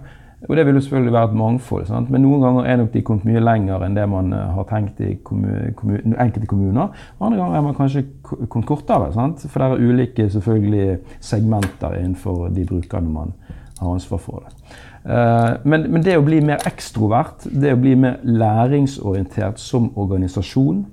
og 0.49 0.57
Det 0.57 0.67
vil 0.67 0.75
jo 0.75 0.81
selvfølgelig 0.81 1.13
være 1.13 1.25
et 1.25 1.37
mangfold, 1.37 1.87
sant? 1.89 2.11
men 2.11 2.23
noen 2.23 2.43
ganger 2.43 2.67
er 2.69 2.77
nok 2.77 2.93
de 2.93 3.03
kommet 3.03 3.25
mye 3.25 3.41
lenger 3.41 3.85
enn 3.87 3.95
det 3.97 4.05
man 4.13 4.33
eh, 4.37 4.51
har 4.57 4.67
tenkt 4.69 5.01
i 5.01 5.15
kommun, 5.25 5.73
kommun, 5.77 6.17
enkelte 6.21 6.49
kommuner. 6.51 6.91
Andre 7.21 7.39
ganger 7.39 7.57
er 7.57 7.65
man 7.65 7.77
kanskje 7.79 8.03
kommet 8.23 8.69
kortere, 8.69 9.13
sant? 9.15 9.47
for 9.49 9.63
det 9.63 9.69
er 9.71 9.89
ulike 9.89 10.29
selvfølgelig 10.35 10.99
segmenter 11.21 11.97
innenfor 12.01 12.51
de 12.53 12.67
brukerne 12.69 13.13
man 13.13 13.33
har 13.81 13.95
ansvar 13.95 14.21
for. 14.21 14.45
det. 14.45 14.77
Uh, 15.05 15.61
men, 15.69 15.91
men, 15.93 16.05
det 16.05 16.17
å 16.17 16.25
bli 16.25 16.39
mer 16.45 16.63
ekstrovert, 16.69 17.45
det 17.45 17.75
å 17.75 17.81
bli 17.81 17.93
mer 18.01 18.21
læringsorientert 18.25 19.61
som 19.61 19.91
organisasjon, 20.01 20.85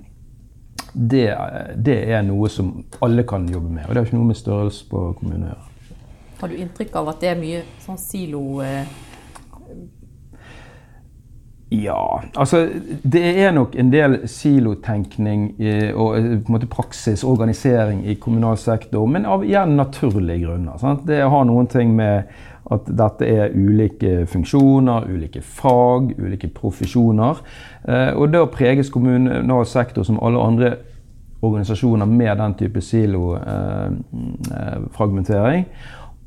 det, 0.92 1.28
det 1.76 2.00
er 2.12 2.24
noe 2.24 2.48
som 2.52 2.74
alle 3.04 3.24
kan 3.28 3.46
jobbe 3.48 3.68
med. 3.68 3.86
Og 3.86 3.92
det 3.92 4.00
har 4.00 4.08
ikke 4.08 4.18
noe 4.18 4.32
med 4.32 4.40
størrelse 4.40 4.88
på 4.88 5.06
kommunen 5.20 5.46
å 5.48 5.54
gjøre. 5.54 5.96
Har 6.42 6.50
du 6.52 6.60
inntrykk 6.60 7.00
av 7.00 7.08
at 7.12 7.24
det 7.24 7.34
er 7.36 7.42
mye 7.44 7.64
sånn 7.84 8.00
silo... 8.00 8.46
Uh 8.64 9.10
ja, 11.72 12.20
altså 12.36 12.68
det 13.02 13.22
er 13.40 13.52
nok 13.56 13.76
en 13.80 13.92
del 13.92 14.28
silotenkning 14.28 15.54
og 15.94 16.18
eh, 16.18 16.24
på 16.36 16.50
en 16.50 16.56
måte 16.56 16.66
praksis, 16.68 17.24
organisering 17.24 18.06
i 18.06 18.14
kommunal 18.20 18.56
sektor, 18.60 19.06
men 19.08 19.24
av 19.24 19.44
igjen 19.46 19.76
naturlige 19.78 20.44
grunner. 20.44 20.76
Sant? 20.82 21.06
Det 21.08 21.22
har 21.24 21.44
noen 21.48 21.66
ting 21.72 21.96
med 21.96 22.22
at 22.72 22.86
dette 22.86 23.26
er 23.26 23.50
ulike 23.56 24.26
funksjoner, 24.30 25.04
ulike 25.10 25.40
fag, 25.42 26.14
ulike 26.18 26.48
profesjoner. 26.54 27.36
Eh, 27.88 28.16
og 28.16 28.32
da 28.34 28.46
preges 28.52 28.90
kommunal 28.92 29.66
sektor 29.66 30.02
som 30.06 30.20
alle 30.22 30.42
andre 30.42 30.76
organisasjoner 31.42 32.06
med 32.06 32.36
den 32.38 32.54
type 32.54 32.80
silofragmentering 32.84 35.64
eh, 35.64 35.70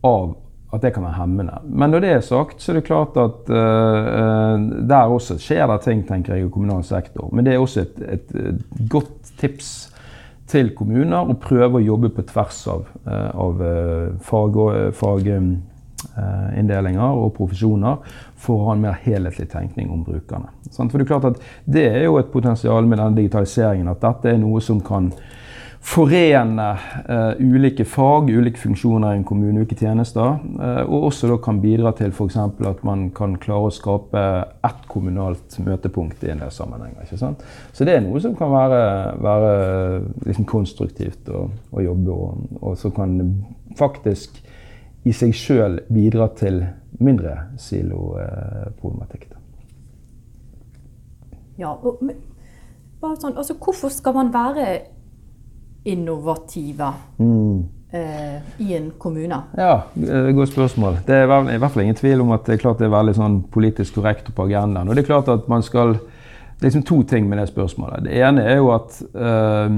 av 0.03 0.35
at 0.75 0.83
det 0.83 0.93
kan 0.95 1.03
være 1.05 1.19
hemmende. 1.19 1.55
Men 1.65 1.89
når 1.93 1.99
det 2.03 2.11
er 2.11 2.21
sagt, 2.25 2.61
så 2.61 2.71
er 2.71 2.75
det 2.79 2.87
klart 2.87 3.13
at 3.19 3.37
uh, 3.49 3.55
der 4.89 5.11
også 5.11 5.33
skjer 5.41 5.65
det 5.71 5.79
ting 5.85 5.99
tenker 6.07 6.35
jeg, 6.35 6.41
i 6.45 6.51
kommunal 6.51 6.83
sektor. 6.85 7.25
Men 7.31 7.41
det 7.45 7.53
er 7.53 7.59
også 7.63 7.79
et, 7.85 7.95
et, 8.17 8.27
et 8.51 8.61
godt 8.91 9.15
tips 9.39 9.69
til 10.51 10.67
kommuner 10.77 11.21
å 11.25 11.39
prøve 11.41 11.75
å 11.79 11.85
jobbe 11.85 12.09
på 12.13 12.21
tvers 12.29 12.59
av, 12.71 12.81
uh, 13.07 13.31
av 13.45 13.53
faginndelinger 14.27 17.01
fag, 17.01 17.15
uh, 17.15 17.23
og 17.23 17.29
profesjoner 17.37 17.95
for 18.45 18.53
å 18.59 18.65
ha 18.67 18.71
en 18.75 18.85
mer 18.85 18.95
helhetlig 19.05 19.47
tenkning 19.51 19.87
om 19.93 20.01
brukerne. 20.05 20.49
For 20.75 20.91
Det 20.91 21.05
er 21.05 21.13
klart 21.13 21.31
at 21.31 21.37
det 21.65 21.85
er 21.89 22.03
jo 22.05 22.19
et 22.19 22.33
potensial 22.33 22.83
med 22.85 22.97
denne 23.01 23.17
digitaliseringen, 23.17 23.87
at 23.89 24.03
dette 24.03 24.25
er 24.33 24.39
noe 24.41 24.59
som 24.61 24.79
kan 24.85 25.05
forene 25.85 26.65
uh, 27.09 27.33
ulike 27.37 27.85
fag, 27.85 28.31
ulike 28.33 28.57
funksjoner 28.57 29.13
i 29.13 29.19
en 29.19 29.25
kommune, 29.27 29.61
ulike 29.61 29.77
tjenester. 29.77 30.39
Uh, 30.57 30.81
og 30.87 31.11
også 31.11 31.29
da 31.29 31.37
kan 31.45 31.59
bidra 31.61 31.91
til 31.97 32.09
f.eks. 32.09 32.39
at 32.41 32.81
man 32.87 33.07
kan 33.15 33.35
klare 33.41 33.69
å 33.69 33.73
skape 33.73 34.23
ett 34.65 34.87
kommunalt 34.89 35.59
møtepunkt 35.61 36.25
i 36.25 36.31
en 36.33 36.41
del 36.41 36.53
sammenhenger. 36.53 37.05
ikke 37.05 37.19
sant? 37.21 37.45
Så 37.73 37.85
det 37.85 37.99
er 37.99 38.01
noe 38.05 38.21
som 38.23 38.33
kan 38.37 38.49
være, 38.53 38.81
være 39.21 39.53
liksom 40.25 40.49
konstruktivt 40.49 41.29
å, 41.29 41.45
å 41.69 41.85
jobbe 41.85 42.17
og, 42.17 42.57
og 42.61 42.81
som 42.81 42.95
kan 42.95 43.19
faktisk 43.77 44.41
i 45.05 45.13
seg 45.13 45.35
sjøl 45.37 45.83
bidra 45.93 46.31
til 46.33 46.63
mindre 46.97 47.37
siloproblematikk. 47.61 49.29
Ja, 51.61 51.75
og, 51.77 52.01
men, 52.01 52.17
sånn, 53.21 53.37
altså 53.37 53.53
Hvorfor 53.61 53.93
skal 53.93 54.15
man 54.17 54.33
være 54.33 54.94
innovative 55.85 56.89
mm. 57.17 57.65
eh, 57.91 58.41
i 58.57 58.73
en 58.75 58.91
kommune? 58.97 59.41
Ja, 59.57 59.81
Godt 60.31 60.49
spørsmål. 60.49 60.97
Det 61.07 61.15
er 61.15 61.29
i 61.53 61.57
hvert 61.57 61.71
fall 61.71 61.83
ingen 61.83 61.99
tvil 61.99 62.21
om 62.21 62.33
at 62.35 62.47
det 62.47 62.57
er 62.57 62.63
klart 62.63 62.81
det 62.81 62.89
er 62.89 62.95
veldig 62.95 63.15
sånn 63.17 63.37
politisk 63.53 63.99
korrekt 63.99 64.31
på 64.35 64.47
agendaen. 64.49 64.89
Og 64.89 64.97
det 64.97 65.05
er 65.05 65.11
klart 65.13 65.31
at 65.31 65.47
man 65.51 65.63
skal 65.63 65.99
Det 66.55 66.63
er 66.63 66.69
liksom 66.69 66.83
to 66.87 67.01
ting 67.03 67.25
med 67.27 67.37
det 67.37 67.49
spørsmålet. 67.49 68.05
Det 68.05 68.13
ene 68.15 68.45
er 68.47 68.61
jo 68.61 68.69
at 68.71 69.01
eh, 69.11 69.73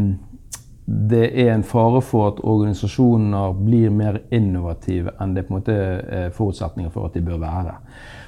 det 0.87 1.23
er 1.41 1.49
en 1.55 1.63
fare 1.65 2.01
for 2.05 2.27
at 2.27 2.43
organisasjoner 2.43 3.55
blir 3.57 3.89
mer 3.89 4.19
innovative 4.31 5.11
enn 5.19 5.33
det 5.33 5.47
på 5.47 5.51
en 5.51 5.57
måte 5.57 5.73
er 5.73 6.29
forutsetninger 6.35 6.93
for 6.93 7.09
at 7.09 7.17
de 7.17 7.23
bør 7.25 7.41
være. 7.41 7.73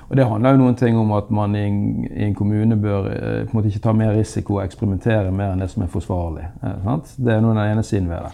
Og 0.09 0.17
Det 0.17 0.25
handler 0.25 0.55
jo 0.55 0.61
noen 0.63 0.75
ting 0.75 0.97
om 0.97 1.11
at 1.13 1.29
man 1.29 1.55
i 1.55 1.67
en, 1.67 1.79
i 2.09 2.23
en 2.25 2.35
kommune 2.35 2.75
bør 2.81 3.11
eh, 3.11 3.43
på 3.45 3.53
en 3.53 3.59
måte 3.59 3.69
ikke 3.69 3.83
ta 3.83 3.93
mer 3.93 4.15
risiko 4.17 4.57
og 4.57 4.63
eksperimentere 4.63 5.29
mer 5.31 5.53
enn 5.53 5.61
det 5.61 5.69
som 5.69 5.85
er 5.85 5.91
forsvarlig. 5.93 6.47
Eh, 6.65 6.91
det 7.17 7.35
er 7.35 7.45
den 7.45 7.61
ene 7.61 7.85
siden 7.85 8.09
ved 8.09 8.25
det. 8.25 8.33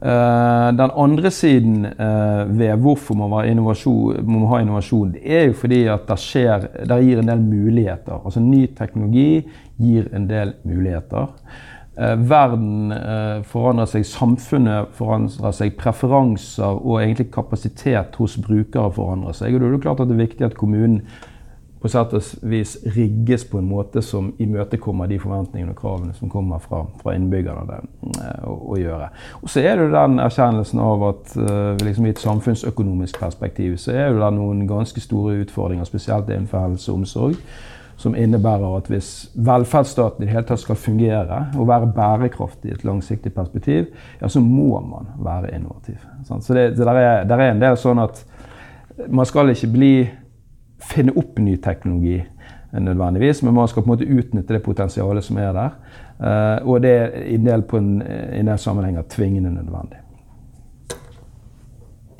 Uh, 0.00 0.70
den 0.72 0.90
andre 0.96 1.30
siden 1.30 1.82
uh, 1.84 2.58
ved 2.58 2.70
hvorfor 2.80 3.14
man 3.14 3.28
må, 3.28 3.42
ha 4.48 4.60
innovasjon, 4.62 5.10
det 5.12 5.20
er 5.28 5.42
jo 5.50 5.56
fordi 5.60 5.82
at 5.92 6.06
det, 6.08 6.16
skjer, 6.22 6.64
det 6.88 6.96
gir 7.04 7.20
en 7.20 7.28
del 7.28 7.42
muligheter. 7.44 8.22
Altså 8.24 8.40
Ny 8.40 8.62
teknologi 8.78 9.42
gir 9.76 10.08
en 10.16 10.24
del 10.30 10.54
muligheter. 10.64 11.28
Eh, 12.00 12.16
verden 12.16 12.92
eh, 12.92 13.42
forandrer 13.44 13.88
seg, 13.90 14.06
samfunnet 14.08 14.94
forandrer 14.96 15.52
seg, 15.52 15.74
preferanser 15.76 16.78
og 16.78 17.02
egentlig 17.02 17.26
kapasitet 17.34 18.14
hos 18.16 18.38
brukere 18.40 18.88
forandrer 18.96 19.36
seg. 19.36 19.52
Og 19.52 19.60
da 19.60 19.68
er 19.68 19.74
det 19.74 19.82
klart 19.84 20.00
at 20.00 20.08
det 20.08 20.16
er 20.16 20.22
viktig 20.22 20.46
at 20.48 20.56
kommunen 20.56 21.02
på 21.80 21.88
sett 21.92 22.12
og 22.16 22.46
vis 22.48 22.74
rigges 22.96 23.44
på 23.48 23.60
en 23.60 23.68
måte 23.68 24.00
som 24.04 24.30
imøtekommer 24.40 25.08
de 25.08 25.18
forventningene 25.20 25.72
og 25.72 25.78
kravene 25.80 26.16
som 26.16 26.32
kommer 26.32 26.60
fra, 26.64 26.82
fra 27.02 27.14
innbyggerne 27.16 27.80
eh, 27.82 28.46
å, 28.48 28.54
å, 28.72 28.78
gjøre. 28.80 29.10
Og 29.42 29.52
så 29.52 29.64
er 29.64 29.76
det 29.82 29.90
den 29.92 30.22
erkjennelsen 30.24 30.80
av 30.80 31.04
at 31.10 31.36
liksom 31.84 32.08
i 32.08 32.14
et 32.14 32.22
samfunnsøkonomisk 32.24 33.20
perspektiv 33.20 33.76
så 33.80 33.92
er 33.92 34.16
det 34.16 34.32
noen 34.38 34.64
ganske 34.68 35.04
store 35.04 35.42
utfordringer, 35.44 35.88
spesielt 35.88 36.32
innenfor 36.32 36.64
helse 36.64 36.88
og 36.92 37.02
omsorg 37.02 37.44
som 38.00 38.14
innebærer 38.16 38.78
at 38.78 38.88
hvis 38.88 39.10
velferdsstaten 39.36 40.24
i 40.24 40.26
det 40.26 40.32
hele 40.32 40.46
tatt 40.48 40.62
skal 40.62 40.78
fungere 40.80 41.42
og 41.58 41.68
være 41.68 41.90
bærekraftig 41.96 42.70
i 42.70 42.74
et 42.78 42.84
langsiktig 42.88 43.32
perspektiv, 43.36 43.90
ja, 44.22 44.28
så 44.28 44.40
må 44.40 44.80
man 44.80 45.10
være 45.20 45.52
innovativ. 45.54 46.00
Så 46.24 46.54
det, 46.54 46.78
det 46.78 46.86
der, 46.86 46.96
er, 46.96 47.24
der, 47.28 47.36
er, 47.36 47.52
en 47.52 47.60
del 47.60 47.76
sånn 47.76 48.00
at 48.00 48.22
man 49.08 49.28
skal 49.28 49.52
ikke 49.52 49.72
bli, 49.74 49.94
finne 50.80 51.12
opp 51.20 51.38
ny 51.44 51.58
teknologi 51.60 52.16
nødvendigvis, 52.72 53.42
men 53.44 53.54
man 53.54 53.68
skal 53.68 53.84
på 53.84 53.90
en 53.90 53.96
måte 53.98 54.08
utnytte 54.08 54.56
det 54.56 54.62
potensialet 54.64 55.26
som 55.26 55.40
er 55.42 55.52
der. 55.56 55.76
Uh, 56.20 56.68
og 56.68 56.82
det 56.84 56.90
er 56.96 57.16
i 57.26 57.36
en 57.36 57.48
del, 57.48 57.64
på 57.68 57.80
en, 57.80 57.98
en 58.00 58.48
del 58.48 58.60
sammenhenger 58.60 59.08
tvingende 59.12 59.52
nødvendig. 59.52 59.99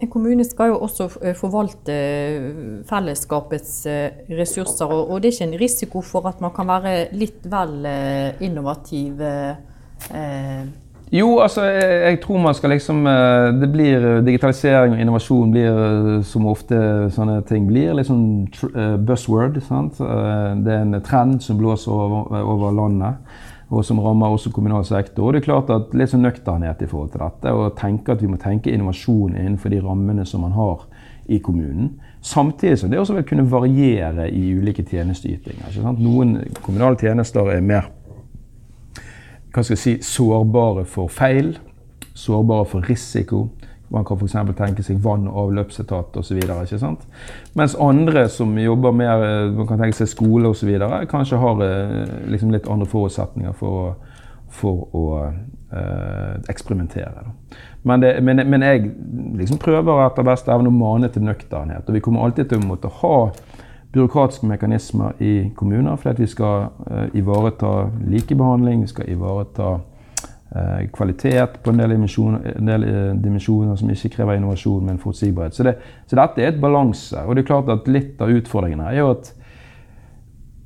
En 0.00 0.08
kommune 0.08 0.44
skal 0.48 0.70
jo 0.72 0.78
også 0.80 1.08
eh, 1.20 1.34
forvalte 1.36 1.92
eh, 1.92 2.44
fellesskapets 2.88 3.72
eh, 3.90 4.22
ressurser, 4.38 4.88
og 4.88 5.20
det 5.20 5.28
er 5.28 5.34
ikke 5.36 5.48
en 5.50 5.58
risiko 5.60 6.00
for 6.04 6.28
at 6.30 6.40
man 6.40 6.54
kan 6.56 6.70
være 6.70 7.10
litt 7.12 7.44
vel 7.50 7.84
innovativ? 8.40 9.20
Jo, 11.12 11.26
altså 11.42 11.66
jeg, 11.66 12.20
tror 12.22 12.38
man 12.40 12.54
skal 12.54 12.70
liksom 12.70 13.02
Det 13.60 13.68
blir 13.72 14.04
digitalisering 14.24 14.94
og 14.94 15.00
innovasjon 15.02 15.52
blir 15.52 16.22
som 16.24 16.46
ofte 16.48 16.78
sånne 17.12 17.42
ting 17.48 17.66
blir. 17.68 17.92
Litt 17.98 18.08
sånn 18.08 18.46
buzzword. 19.04 19.58
Sant? 19.66 20.00
Det 20.00 20.72
er 20.72 20.86
en 20.86 21.00
trend 21.04 21.42
som 21.44 21.58
blåser 21.60 21.92
over, 21.92 22.40
over 22.40 22.72
landet 22.78 23.18
og 23.70 23.84
som 23.86 24.00
rammer 24.02 24.34
også 24.34 24.50
kommunal 24.50 24.84
sektor. 24.84 25.24
Og 25.26 25.32
det 25.32 25.40
er 25.40 25.46
klart 25.46 25.70
at 25.70 25.94
Litt 25.94 26.10
sånn 26.10 26.24
nøkternhet 26.26 26.82
i 26.82 26.88
forhold 26.90 27.12
til 27.12 27.22
dette, 27.22 27.52
og 27.54 27.76
tenke 27.78 28.14
at 28.14 28.22
vi 28.22 28.30
må 28.30 28.38
tenke 28.40 28.72
innovasjon 28.74 29.36
innenfor 29.36 29.70
de 29.70 29.80
rammene 29.84 30.26
som 30.26 30.42
man 30.44 30.56
har 30.58 30.84
i 31.30 31.38
kommunen. 31.38 31.94
Samtidig 32.20 32.80
som 32.80 32.90
det 32.90 32.98
også 32.98 33.14
vil 33.20 33.28
kunne 33.28 33.46
variere 33.50 34.26
i 34.34 34.50
ulike 34.58 34.82
tjenesteytinger. 34.82 35.78
Noen 36.00 36.40
kommunale 36.64 36.98
tjenester 36.98 37.48
er 37.54 37.64
mer 37.64 37.88
hva 39.50 39.64
skal 39.66 39.74
jeg 39.74 39.82
si, 39.82 39.92
sårbare 40.06 40.84
for 40.86 41.10
feil, 41.10 41.56
sårbare 42.14 42.68
for 42.70 42.86
risiko. 42.86 43.48
Man 43.90 44.04
kan 44.06 44.18
f.eks. 44.18 44.36
tenke 44.56 44.82
seg 44.86 45.00
vann- 45.02 45.28
og 45.28 45.48
avløpsetat 45.48 46.16
osv. 46.16 46.40
Mens 47.58 47.76
andre 47.80 48.28
som 48.28 48.58
jobber 48.58 48.94
mer 48.94 49.24
eh, 49.26 49.52
man 49.56 49.66
kan 49.66 49.82
tenke 49.82 49.98
seg 49.98 50.12
skole 50.12 50.52
osv., 50.52 50.70
kanskje 51.10 51.40
har 51.42 51.64
eh, 51.66 52.04
liksom 52.30 52.54
litt 52.54 52.68
andre 52.70 52.86
forutsetninger 52.86 53.56
for, 53.58 53.96
for 54.46 54.86
å 54.94 55.06
eh, 55.26 56.36
eksperimentere. 56.48 57.26
Men, 57.82 58.00
det, 58.00 58.14
men, 58.22 58.44
men, 58.46 58.62
jeg 58.62 58.92
liksom 59.40 59.58
prøver 59.58 60.04
etter 60.04 60.26
beste 60.26 60.52
evne 60.54 60.70
å 60.70 60.76
mane 60.76 61.10
til 61.10 61.24
nøkternhet. 61.26 61.88
Og 61.88 61.96
vi 61.96 62.04
kommer 62.04 62.26
alltid 62.26 62.50
til 62.50 62.60
å 62.60 62.68
måtte 62.70 62.92
ha 63.00 63.16
byråkratiske 63.92 64.46
mekanismer 64.46 65.18
i 65.18 65.50
kommuner, 65.56 65.96
fordi 65.96 66.22
vi 66.22 66.30
skal 66.30 66.68
eh, 66.90 67.06
ivareta 67.18 67.90
likebehandling, 68.06 68.84
vi 68.84 68.92
skal 68.92 69.10
ivareta 69.10 69.78
kvalitet 70.92 71.60
på 71.62 71.70
en 71.70 71.78
del, 71.78 72.84
eh, 72.84 73.14
dimensjoner 73.14 73.76
som 73.76 73.90
ikke 73.90 74.08
krever 74.16 74.34
innovasjon, 74.34 74.86
men 74.86 74.98
forutsigbarhet. 74.98 75.54
Så, 75.54 75.62
det, 75.62 75.76
så 76.06 76.18
dette 76.18 76.42
er 76.42 76.50
et 76.50 76.60
balanse. 76.60 77.22
Og 77.22 77.36
det 77.36 77.44
er 77.44 77.52
klart 77.52 77.70
at 77.70 77.88
litt 77.88 78.20
av 78.20 78.32
utfordringen 78.34 78.82
er 78.82 78.98
jo 78.98 79.12
at 79.14 79.32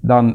den 0.05 0.35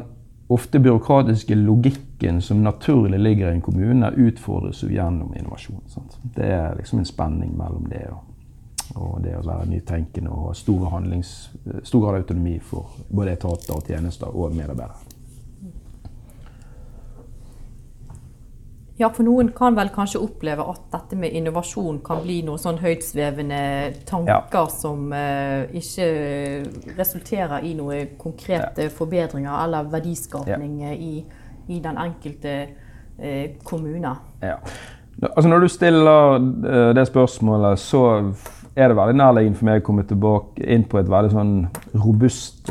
ofte 0.50 0.80
byråkratiske 0.82 1.54
logikken 1.54 2.40
som 2.42 2.62
naturlig 2.62 3.18
ligger 3.18 3.50
i 3.50 3.54
en 3.54 3.62
kommune, 3.62 4.10
utfordres 4.16 4.82
gjennom 4.82 5.34
innovasjon. 5.34 5.82
Sant? 5.86 6.18
Det 6.22 6.46
er 6.46 6.74
liksom 6.78 6.98
en 6.98 7.06
spenning 7.06 7.54
mellom 7.58 7.86
det 7.90 8.06
og, 8.10 8.24
og 8.98 9.20
det 9.22 9.36
å 9.38 9.44
være 9.46 9.70
nytenkende 9.70 10.30
og 10.30 10.48
ha 10.48 10.54
stor 10.58 10.80
grad 10.82 12.14
av 12.14 12.18
autonomi 12.22 12.58
for 12.58 12.98
både 13.08 13.38
etater 13.38 13.76
og 13.76 13.86
tjenester 13.86 14.34
og 14.34 14.54
medarbeidere. 14.54 15.19
Ja, 19.00 19.08
for 19.08 19.24
noen 19.24 19.48
kan 19.56 19.76
vel 19.78 19.88
kanskje 19.94 20.20
oppleve 20.20 20.64
at 20.68 20.82
dette 20.92 21.16
med 21.16 21.32
innovasjon 21.38 22.02
kan 22.04 22.20
bli 22.20 22.42
noen 22.44 22.60
sånn 22.60 22.82
høytsvevende 22.82 23.60
tanker 24.08 24.50
ja. 24.52 24.64
som 24.68 25.06
uh, 25.14 25.64
ikke 25.72 26.08
resulterer 26.98 27.64
i 27.64 27.72
noen 27.78 28.12
konkrete 28.20 28.90
ja. 28.90 28.92
forbedringer 28.92 29.54
eller 29.62 29.88
verdiskapning 29.88 30.74
ja. 30.84 30.92
i, 30.92 31.24
i, 31.70 31.78
den 31.80 31.96
enkelte 31.96 32.56
uh, 32.68 33.46
kommune. 33.64 34.12
Ja. 34.44 34.58
Altså 35.30 35.48
når 35.48 35.64
du 35.64 35.70
stiller 35.72 36.36
uh, 36.36 36.90
det 36.96 37.06
spørsmålet, 37.08 37.80
så 37.80 38.02
er 38.76 38.92
det 38.92 38.98
veldig 39.00 39.16
nærliggende 39.16 39.62
for 39.62 39.70
meg 39.70 39.80
å 39.80 39.86
komme 39.86 40.04
tilbake 40.12 40.68
inn 40.76 40.84
på 40.84 41.00
et 41.00 41.08
veldig 41.08 41.32
sånn 41.32 41.56
robust 41.96 42.68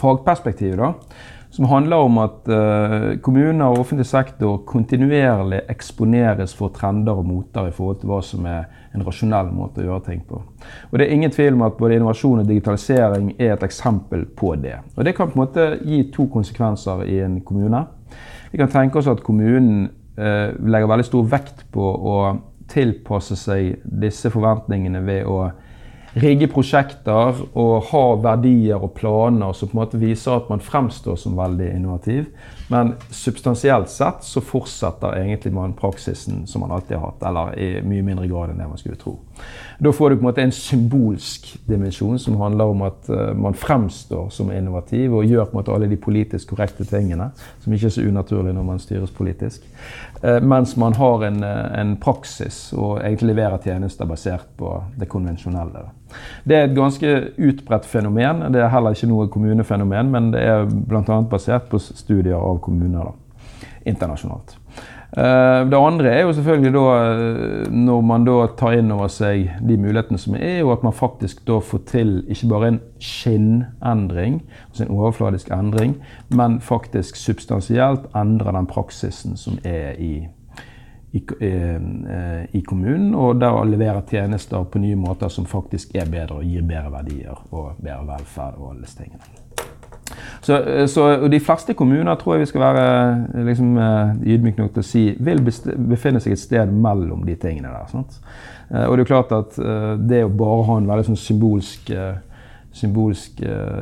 fagperspektiv. 0.00 0.80
da 0.80 0.94
som 1.50 1.64
handler 1.64 1.96
om 1.96 2.18
at 2.22 2.48
uh, 2.48 3.16
kommuner 3.22 3.66
og 3.66 3.82
offentlig 3.82 4.06
sektor 4.06 4.60
kontinuerlig 4.66 5.64
eksponeres 5.72 6.54
for 6.54 6.70
trender 6.74 7.18
og 7.18 7.26
moter 7.26 7.66
i 7.66 7.74
forhold 7.74 7.98
til 8.00 8.10
hva 8.12 8.20
som 8.22 8.46
er 8.46 8.68
en 8.94 9.04
rasjonell 9.06 9.50
måte 9.54 9.82
å 9.82 9.88
gjøre 9.88 10.04
ting 10.06 10.20
på. 10.26 10.38
Og 10.90 10.98
Det 10.98 11.06
er 11.06 11.14
ingen 11.14 11.34
tvil 11.34 11.58
om 11.58 11.64
at 11.66 11.78
både 11.78 11.98
innovasjon 11.98 12.42
og 12.42 12.48
digitalisering 12.50 13.32
er 13.38 13.56
et 13.56 13.66
eksempel 13.66 14.28
på 14.36 14.54
det. 14.62 14.76
Og 14.96 15.04
Det 15.04 15.14
kan 15.16 15.30
på 15.30 15.38
en 15.38 15.42
måte 15.42 15.66
gi 15.82 16.04
to 16.14 16.28
konsekvenser 16.30 17.02
i 17.06 17.18
en 17.26 17.40
kommune. 17.40 17.82
Vi 18.52 18.58
kan 18.58 18.70
tenke 18.70 18.98
oss 18.98 19.10
at 19.10 19.22
kommunen 19.26 19.88
uh, 20.18 20.54
legger 20.54 20.90
veldig 20.90 21.08
stor 21.10 21.26
vekt 21.34 21.66
på 21.74 21.82
å 21.82 22.16
tilpasse 22.70 23.34
seg 23.34 23.80
disse 23.82 24.30
forventningene 24.30 25.02
ved 25.02 25.26
å 25.26 25.50
rigge 26.18 26.48
prosjekter 26.50 27.42
og 27.54 27.90
ha 27.90 28.04
verdier 28.22 28.82
og 28.82 28.94
planer 28.96 29.52
som 29.54 29.70
på 29.70 29.76
en 29.76 29.82
måte 29.82 30.00
viser 30.00 30.38
at 30.38 30.48
man 30.50 30.62
fremstår 30.64 31.18
som 31.20 31.38
veldig 31.38 31.70
innovativ. 31.76 32.26
Men 32.70 32.92
substansielt 33.10 33.90
sett 33.90 34.22
så 34.22 34.40
fortsetter 34.40 35.16
egentlig 35.18 35.52
man 35.52 35.72
praksisen 35.74 36.46
som 36.46 36.62
man 36.62 36.70
alltid 36.70 36.96
har 36.96 37.08
hatt, 37.08 37.24
eller 37.26 37.58
i 37.58 37.70
mye 37.82 38.04
mindre 38.06 38.28
grad 38.30 38.52
enn 38.52 38.62
det 38.62 38.68
man 38.70 38.78
skulle 38.78 38.98
tro. 38.98 39.16
Da 39.82 39.90
får 39.92 40.10
du 40.10 40.16
på 40.16 40.22
en 40.22 40.28
måte 40.28 40.44
en 40.44 40.54
symbolsk 40.54 41.48
dimensjon 41.66 42.18
som 42.22 42.38
handler 42.38 42.70
om 42.70 42.84
at 42.86 43.10
uh, 43.10 43.32
man 43.34 43.58
fremstår 43.58 44.28
som 44.30 44.52
innovativ 44.54 45.16
og 45.18 45.26
gjør 45.26 45.48
på 45.48 45.56
en 45.56 45.60
måte 45.62 45.74
alle 45.74 45.90
de 45.90 45.98
politisk 45.98 46.54
korrekte 46.54 46.86
tingene, 46.86 47.32
som 47.64 47.74
ikke 47.74 47.90
er 47.90 47.96
så 47.96 48.06
unaturlig 48.06 48.54
når 48.54 48.68
man 48.70 48.82
styres 48.82 49.14
politisk. 49.18 49.66
Uh, 50.22 50.38
mens 50.38 50.76
man 50.78 50.94
har 50.94 51.26
en, 51.26 51.42
uh, 51.42 51.80
en 51.80 51.96
praksis 51.98 52.68
og 52.76 53.00
egentlig 53.00 53.32
leverer 53.32 53.58
tjenester 53.64 54.06
basert 54.06 54.46
på 54.60 54.76
det 55.00 55.10
konvensjonelle. 55.10 55.88
Det 56.44 56.56
er 56.56 56.68
et 56.68 56.76
ganske 56.76 57.16
utbredt 57.38 57.88
fenomen. 57.88 58.46
Det 58.52 58.62
er 58.62 58.72
heller 58.72 58.96
ikke 58.96 59.10
noe 59.10 59.28
kommunefenomen, 59.32 60.12
men 60.12 60.30
det 60.34 60.44
er 60.46 60.64
bl.a. 60.68 61.20
basert 61.30 61.70
på 61.70 61.80
studier 61.82 62.38
av 62.38 62.60
kommuner 62.64 63.10
da, 63.10 63.68
internasjonalt. 63.90 64.58
Eh, 65.16 65.70
det 65.70 65.74
andre 65.76 66.10
er 66.10 66.20
jo 66.22 66.32
selvfølgelig 66.32 66.70
da 66.76 66.82
eh, 66.94 67.70
når 67.74 68.02
man 68.06 68.26
da 68.28 68.36
tar 68.58 68.76
inn 68.78 68.92
over 68.94 69.10
seg 69.10 69.56
de 69.66 69.78
mulighetene 69.80 70.20
som 70.22 70.36
er, 70.38 70.60
og 70.62 70.76
at 70.76 70.84
man 70.86 70.94
faktisk 70.94 71.42
da 71.48 71.58
får 71.58 71.82
til 71.90 72.12
ikke 72.30 72.50
bare 72.52 72.68
en 72.70 72.80
skinnendring, 73.02 74.38
altså 74.68 74.86
en 74.86 74.92
overfladisk 74.94 75.50
endring, 75.54 75.96
men 76.30 76.60
faktisk 76.62 77.18
substansielt 77.18 78.06
endrer 78.14 78.54
den 78.54 78.70
praksisen 78.70 79.34
som 79.36 79.58
er 79.66 79.98
i 79.98 80.28
i, 81.12 81.22
eh, 81.40 82.44
i, 82.52 82.60
kommunen, 82.60 83.14
og 83.14 83.40
da 83.40 83.50
levere 83.66 84.02
tjenester 84.06 84.64
på 84.64 84.78
nye 84.78 84.98
måter 84.98 85.28
som 85.28 85.46
faktisk 85.46 85.96
er 85.98 86.06
bedre 86.10 86.38
og 86.38 86.46
gir 86.46 86.62
bedre 86.62 86.92
verdier 86.92 87.40
og 87.50 87.80
bedre 87.82 88.04
velferd 88.12 88.60
og 88.60 88.70
alle 88.70 88.84
disse 88.84 89.00
tingene. 89.00 89.22
Så, 90.40 90.54
eh, 90.62 90.86
så 90.86 91.28
De 91.28 91.40
fleste 91.40 91.74
kommuner 91.74 92.14
tror 92.14 92.34
jeg 92.34 92.44
vi 92.44 92.50
skal 92.52 92.60
være 92.60 92.86
eh, 93.34 93.44
liksom, 93.50 93.74
ydmyke 94.22 94.62
nok 94.62 94.72
til 94.76 94.84
å 94.84 94.90
si 94.92 95.04
vil 95.18 95.42
befinne 95.42 96.22
seg 96.22 96.36
et 96.36 96.44
sted 96.44 96.70
mellom 96.70 97.26
de 97.26 97.34
tingene 97.34 97.74
der. 97.74 97.90
Sant? 97.90 98.20
Og 98.70 98.94
det 98.94 99.02
er 99.02 99.08
klart 99.08 99.32
at 99.34 99.56
det 99.98 100.20
å 100.22 100.28
bare 100.30 100.66
ha 100.68 100.76
en 100.78 100.86
veldig 100.86 101.08
sånn 101.08 101.16
symbolsk 101.18 101.90
symbolsk 102.70 103.40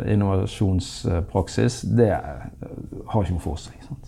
innovasjonspraksis, 0.08 1.82
det 1.92 2.08
har 2.08 3.20
ikke 3.20 3.34
noe 3.34 3.44
for 3.44 3.60
seg. 3.60 3.76
Sant? 3.84 4.07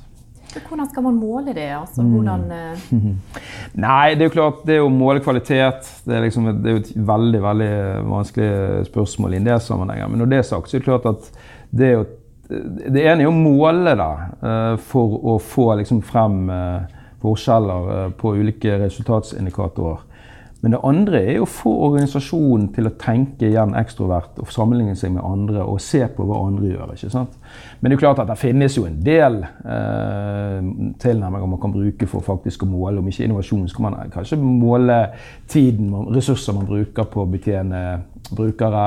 Hvordan 0.59 0.89
skal 0.91 1.05
man 1.07 1.19
måle 1.21 1.55
det? 1.57 1.69
Altså, 1.77 2.03
hvordan, 2.03 2.45
mm. 2.91 3.17
Nei, 3.87 4.15
det 4.15 4.25
er 4.25 4.31
jo 4.31 4.35
klart, 4.35 4.63
det 4.67 4.81
å 4.83 4.91
måle 4.93 5.23
kvalitet 5.25 5.91
det 6.07 6.17
er, 6.17 6.25
liksom, 6.27 6.49
det 6.63 6.71
er 6.71 6.77
jo 6.77 6.83
et 6.83 6.95
veldig 7.11 7.43
veldig 7.45 7.73
vanskelig 8.11 8.87
spørsmål 8.91 9.37
i 9.37 9.41
en 9.41 9.51
del 9.51 9.63
sammenhenger. 9.65 10.11
Men 10.11 10.25
når 10.25 10.33
det 10.33 10.41
er 10.41 10.49
sagt, 10.51 10.71
så 10.71 10.79
er 10.79 10.83
det 10.83 10.89
klart 10.89 11.11
at 11.11 11.31
det, 11.71 11.93
å, 12.01 12.07
det 12.51 13.05
ene 13.05 13.27
er 13.27 13.31
å 13.31 13.35
måle 13.37 13.95
det 14.01 14.11
eh, 14.51 14.75
for 14.91 15.19
å 15.35 15.39
få 15.39 15.71
liksom, 15.81 16.03
frem 16.07 16.43
eh, 16.55 17.01
forskjeller 17.21 18.15
på 18.19 18.35
ulike 18.41 18.79
resultatsindikatorer. 18.81 20.07
Men 20.61 20.75
det 20.75 20.81
andre 20.85 21.21
er 21.25 21.39
å 21.41 21.49
få 21.49 21.71
organisasjonen 21.87 22.67
til 22.77 22.91
å 22.91 22.93
tenke 23.01 23.49
igjen 23.49 23.73
ekstrovert 23.81 24.37
og 24.43 24.51
sammenligne 24.53 24.97
seg 24.99 25.15
med 25.15 25.25
andre 25.25 25.63
og 25.65 25.81
se 25.81 26.03
på 26.13 26.27
hva 26.29 26.43
andre 26.51 26.75
gjør. 26.75 26.93
ikke 26.93 27.13
sant? 27.15 27.39
Men 27.81 27.89
det 27.89 27.95
er 27.95 27.97
jo 27.97 28.03
klart 28.03 28.21
at 28.21 28.29
det 28.29 28.37
finnes 28.41 28.77
jo 28.77 28.85
en 28.85 28.99
del 29.05 29.39
eh, 29.41 30.59
tilnærminger 31.01 31.49
man 31.49 31.63
kan 31.63 31.73
bruke 31.73 32.09
for 32.11 32.27
faktisk 32.27 32.67
å 32.67 32.69
måle. 32.69 33.01
Om 33.01 33.09
ikke 33.09 33.25
innovasjon, 33.25 33.65
så 33.71 33.79
kan 33.79 33.89
man 33.89 34.13
kanskje 34.13 34.41
måle 34.43 35.01
tiden, 35.49 35.97
ressurser 36.13 36.59
man 36.59 36.69
bruker 36.69 37.09
på 37.09 37.25
å 37.25 37.31
betjene 37.31 37.83
brukere. 38.29 38.87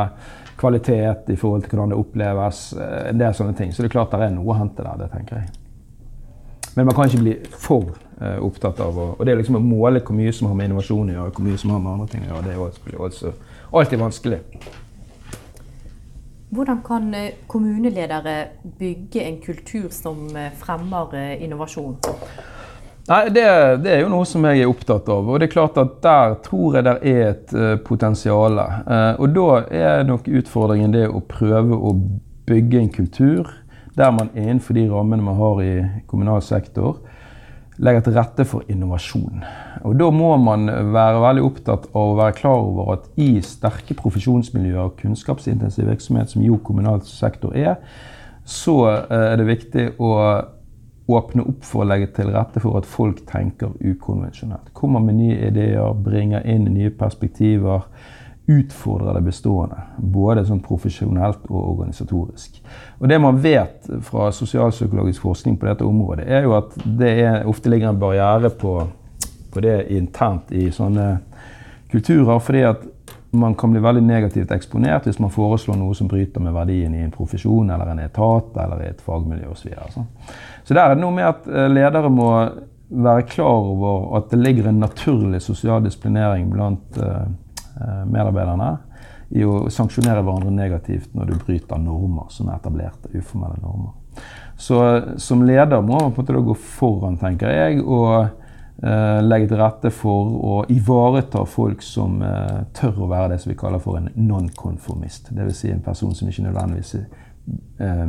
Kvalitet 0.54 1.34
i 1.34 1.36
forhold 1.42 1.66
til 1.66 1.74
hvordan 1.74 1.96
det 1.96 2.02
oppleves. 2.04 2.64
Eh, 2.78 3.10
en 3.10 3.26
del 3.26 3.34
sånne 3.34 3.58
ting. 3.58 3.74
Så 3.74 3.82
det 3.82 3.90
er 3.90 3.98
klart 3.98 4.14
det 4.14 4.28
er 4.28 4.38
noe 4.38 4.54
å 4.54 4.62
hente 4.62 4.86
der. 4.86 5.02
det 5.02 5.10
tenker 5.16 5.42
jeg. 5.42 5.50
Men 6.76 6.86
man 6.86 6.96
kan 6.96 7.10
ikke 7.10 7.26
bli 7.26 7.34
for 7.62 7.90
opptatt 8.44 8.80
av 8.84 8.98
å, 9.00 9.10
Og 9.18 9.26
det 9.26 9.34
er 9.34 9.42
liksom 9.42 9.60
å 9.60 9.64
måle 9.64 10.02
hvor 10.04 10.16
mye 10.18 10.34
som 10.36 10.48
har 10.50 10.56
med 10.60 10.70
innovasjon 10.70 11.12
å 11.12 11.18
gjøre, 11.18 11.34
hvor 11.36 11.48
mye 11.48 11.60
som 11.62 11.74
har 11.76 11.84
med 11.84 11.92
andre 11.94 12.08
ting 12.12 12.24
å 12.26 12.32
gjøre. 12.32 12.46
Det 12.48 12.54
er 12.54 12.64
også, 12.64 13.34
også 13.34 13.34
alltid 13.82 14.04
vanskelig. 14.04 14.40
Hvordan 16.54 16.82
kan 16.86 17.14
eh, 17.18 17.32
kommuneledere 17.48 18.36
bygge 18.80 19.24
en 19.26 19.40
kultur 19.42 19.88
som 19.90 20.28
eh, 20.38 20.52
fremmer 20.62 21.16
innovasjon? 21.42 21.96
Nei, 23.04 23.24
det, 23.36 23.44
det, 23.84 23.90
er 23.92 24.04
jo 24.04 24.12
noe 24.14 24.26
som 24.28 24.46
jeg 24.48 24.62
er 24.62 24.70
opptatt 24.72 25.10
av. 25.12 25.28
Og 25.28 25.42
det 25.42 25.50
er 25.50 25.56
klart 25.58 25.80
at 25.82 25.98
der 26.04 26.38
tror 26.46 26.78
jeg 26.78 26.86
det 26.88 26.94
er 27.10 27.24
et 27.34 27.50
uh, 27.52 27.74
potensial. 27.84 28.62
Uh, 28.88 29.20
og 29.20 29.34
da 29.36 29.48
er 29.76 30.06
nok 30.08 30.30
utfordringen 30.32 30.94
det 30.94 31.10
å 31.10 31.20
prøve 31.28 31.76
å 31.76 31.92
bygge 32.48 32.80
en 32.80 32.94
kultur 32.94 33.52
der 33.98 34.14
man 34.16 34.32
innenfor 34.34 34.78
de 34.78 34.86
rammene 34.90 35.26
man 35.26 35.36
har 35.38 35.60
i 35.62 35.74
kommunal 36.10 36.42
sektor, 36.42 37.02
legger 37.78 38.04
til 38.06 38.18
rette 38.18 38.46
for 38.46 38.66
innovasjon. 38.70 39.44
Og 39.84 39.96
Da 40.00 40.10
må 40.14 40.36
man 40.38 40.68
være 40.68 41.22
veldig 41.24 41.44
opptatt 41.44 41.88
av 41.94 42.14
å 42.14 42.18
være 42.20 42.38
klar 42.38 42.60
over 42.62 42.94
at 42.94 43.08
i 43.18 43.42
sterke 43.42 43.96
profesjonsmiljøer 43.98 44.84
og 44.84 44.98
kunnskapsintensiv 45.02 45.88
virksomhet, 45.90 46.30
som 46.30 46.46
jo 46.46 46.60
kommunal 46.64 47.02
sektor 47.08 47.56
er, 47.58 47.80
så 48.46 48.76
eh, 48.92 49.32
er 49.32 49.40
det 49.40 49.48
viktig 49.48 49.88
å 50.04 50.14
åpne 51.08 51.44
opp 51.44 51.66
for 51.68 51.84
å 51.84 51.88
legge 51.88 52.12
til 52.16 52.32
rette 52.32 52.62
for 52.64 52.80
at 52.80 52.88
folk 52.88 53.24
tenker 53.28 53.74
ukonvensjonelt. 53.82 54.72
Kommer 54.74 55.04
med 55.04 55.18
nye 55.20 55.50
ideer, 55.50 55.96
bringer 56.00 56.46
inn 56.48 56.70
nye 56.72 56.94
perspektiver 56.96 57.90
utfordrer 58.46 59.14
det 59.14 59.22
bestående. 59.22 59.78
Både 59.98 60.44
sånn 60.48 60.62
profesjonelt 60.64 61.46
og 61.48 61.60
organisatorisk. 61.62 62.60
Og 63.00 63.08
Det 63.08 63.20
man 63.22 63.40
vet 63.40 63.88
fra 64.04 64.32
sosialpsykologisk 64.32 65.24
forskning 65.24 65.58
på 65.58 65.70
dette 65.70 65.86
området, 65.88 66.28
er 66.28 66.44
jo 66.44 66.58
at 66.58 66.76
det 66.84 67.14
er, 67.24 67.46
ofte 67.48 67.72
ligger 67.72 67.94
en 67.94 68.00
barriere 68.00 68.50
på, 68.50 68.82
på, 69.54 69.62
det 69.64 69.88
internt 69.96 70.52
i 70.52 70.70
sånne 70.72 71.20
kulturer. 71.92 72.40
fordi 72.40 72.64
at 72.68 72.84
man 73.32 73.56
kan 73.56 73.72
bli 73.72 73.82
veldig 73.82 74.04
negativt 74.04 74.52
eksponert 74.52 75.08
hvis 75.08 75.20
man 75.20 75.32
foreslår 75.34 75.76
noe 75.76 75.96
som 75.96 76.08
bryter 76.08 76.42
med 76.42 76.54
verdien 76.54 76.94
i 76.94 77.02
en 77.02 77.12
profesjon 77.12 77.70
eller 77.70 77.90
en 77.90 78.00
etat 78.00 78.58
eller 78.58 78.84
i 78.84 78.90
et 78.92 79.02
fagmiljø 79.02 79.48
osv. 79.50 79.56
Så, 79.56 79.70
videre. 79.70 80.06
så 80.64 80.74
der 80.74 80.84
er 80.84 80.94
det 80.94 81.02
noe 81.02 81.16
med 81.16 81.26
at 81.26 81.48
eh, 81.48 81.72
ledere 81.72 82.12
må 82.14 82.30
være 82.94 83.26
klar 83.26 83.72
over 83.72 84.20
at 84.20 84.30
det 84.30 84.38
ligger 84.38 84.68
en 84.70 84.84
naturlig 84.84 85.42
sosial 85.42 85.82
disiplinering 85.84 86.52
blant 86.52 87.00
Eh, 87.02 87.26
medarbeiderne 88.06 88.70
i 89.34 89.44
å 89.46 89.70
sanksjonere 89.74 90.22
hverandre 90.22 90.52
negativt 90.54 91.14
når 91.18 91.32
du 91.32 91.40
bryter 91.42 91.82
normer 91.82 92.30
som 92.30 92.50
er 92.50 92.60
etablerte, 92.60 93.10
uformelle 93.18 93.58
normer. 93.64 93.94
Så 94.58 94.78
som 95.18 95.42
leder 95.46 95.82
må 95.82 95.98
man 95.98 96.14
på 96.14 96.22
en 96.22 96.28
måte 96.28 96.46
gå 96.50 96.56
foran, 96.78 97.18
tenker 97.18 97.50
jeg, 97.50 97.82
og 97.82 98.28
eh, 98.86 99.20
legge 99.26 99.50
til 99.50 99.62
rette 99.64 99.90
for 99.96 100.36
å 100.38 100.60
ivareta 100.70 101.42
folk 101.50 101.82
som 101.86 102.22
eh, 102.22 102.62
tør 102.78 103.02
å 103.06 103.10
være 103.10 103.34
det 103.34 103.42
som 103.42 103.54
vi 103.54 103.58
kaller 103.58 103.82
for 103.82 103.98
en 103.98 104.12
nonkonformist. 104.14 105.34
Dvs. 105.34 105.64
Si 105.64 105.74
en 105.74 105.82
person 105.84 106.14
som 106.14 106.30
ikke 106.30 106.46
nødvendigvis 106.46 106.96
eh, 107.82 108.06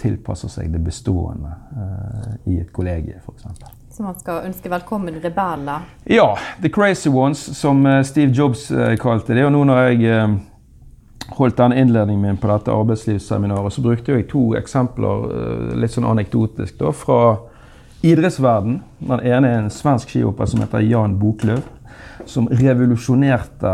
tilpasser 0.00 0.50
seg 0.50 0.74
det 0.74 0.82
bestående 0.82 1.54
eh, 1.78 2.36
i 2.50 2.60
et 2.64 2.74
kollegie, 2.74 3.22
f.eks. 3.22 3.46
Så 3.96 4.02
man 4.02 4.16
skal 4.18 4.48
ønske 4.48 4.70
velkommen 4.72 5.14
rebeller? 5.22 5.84
Ja. 6.10 6.32
The 6.62 6.68
Crazy 6.68 7.08
Ones, 7.08 7.38
som 7.58 7.86
eh, 7.86 8.00
Steve 8.02 8.32
Jobs 8.34 8.70
eh, 8.70 8.96
kalte 8.98 9.36
det. 9.36 9.44
Og 9.46 9.52
nå 9.54 9.60
når 9.68 9.78
jeg 9.84 10.08
eh, 10.10 10.32
holdt 11.38 11.60
den 11.60 11.76
innledningen 11.78 12.24
min 12.24 12.40
på 12.42 12.50
dette 12.50 12.74
arbeidslivsseminaret, 12.74 13.70
så 13.70 13.84
brukte 13.84 14.16
jeg 14.16 14.26
to 14.32 14.48
eksempler, 14.58 15.78
litt 15.78 15.94
sånn 15.94 16.08
anekdotisk, 16.10 16.74
da, 16.82 16.90
fra 16.90 17.20
idrettsverden. 18.02 18.80
Den 18.98 19.22
ene 19.22 19.52
er 19.52 19.62
en 19.62 19.70
svensk 19.70 20.10
skihopper 20.10 20.50
som 20.50 20.66
heter 20.66 20.82
Jan 20.82 21.14
Boklöv. 21.22 21.62
Som 22.26 22.46
revolusjonerte 22.50 23.70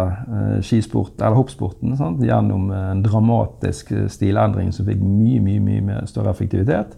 skisport, 0.66 1.16
eller 1.20 1.36
hoppsporten 1.38 1.96
sant? 1.96 2.22
gjennom 2.24 2.70
en 2.74 3.02
dramatisk 3.04 3.92
stilendring 4.10 4.72
som 4.74 4.88
fikk 4.88 5.00
mye, 5.00 5.40
mye, 5.44 5.60
mye 5.62 6.06
større 6.10 6.32
effektivitet 6.34 6.96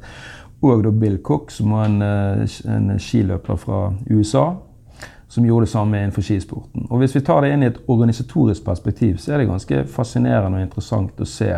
og 0.62 0.84
da 0.84 0.90
Bill 0.90 1.18
Cook, 1.18 1.50
som 1.50 1.70
var 1.70 1.84
en, 1.84 2.02
eh, 2.02 2.46
en, 2.70 2.98
skiløper 2.98 3.56
fra 3.56 3.92
USA, 4.10 4.54
som 5.28 5.44
gjorde 5.44 5.66
det 5.66 5.72
samme 5.72 5.98
innenfor 5.98 6.22
skisporten. 6.22 6.86
Og 6.90 6.98
Hvis 6.98 7.16
vi 7.16 7.20
tar 7.20 7.40
det 7.40 7.52
inn 7.52 7.62
i 7.62 7.66
et 7.66 7.80
organisatorisk 7.88 8.64
perspektiv, 8.64 9.16
så 9.16 9.32
er 9.32 9.38
det 9.38 9.48
ganske 9.48 9.84
fascinerende 9.84 10.58
og 10.58 10.62
interessant 10.62 11.20
å 11.20 11.26
se 11.26 11.54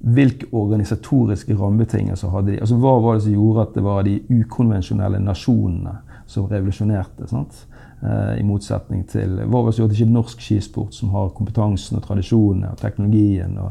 hvilke 0.00 0.46
organisatoriske 0.52 1.54
rammebetingelser 1.54 2.28
hadde 2.28 2.52
de. 2.52 2.60
Altså 2.60 2.76
Hva 2.76 3.00
var 3.00 3.14
det 3.14 3.22
som 3.22 3.32
gjorde 3.32 3.62
at 3.62 3.74
det 3.74 3.82
var 3.84 4.02
de 4.02 4.20
ukonvensjonelle 4.28 5.20
nasjonene 5.20 5.98
som 6.26 6.48
revolusjonerte? 6.48 7.28
sant? 7.28 7.66
Eh, 8.02 8.40
I 8.40 8.42
motsetning 8.42 9.06
til 9.08 9.36
Hva 9.44 9.62
var 9.62 9.66
det 9.66 9.74
som 9.74 9.84
gjorde 9.84 9.94
at 9.94 10.00
ikke 10.00 10.12
norsk 10.12 10.40
skisport, 10.40 10.94
som 10.94 11.10
har 11.10 11.34
kompetansen 11.36 11.96
og 11.96 12.02
tradisjonene 12.02 12.72
og 12.72 12.80
teknologien 12.80 13.58
og 13.58 13.70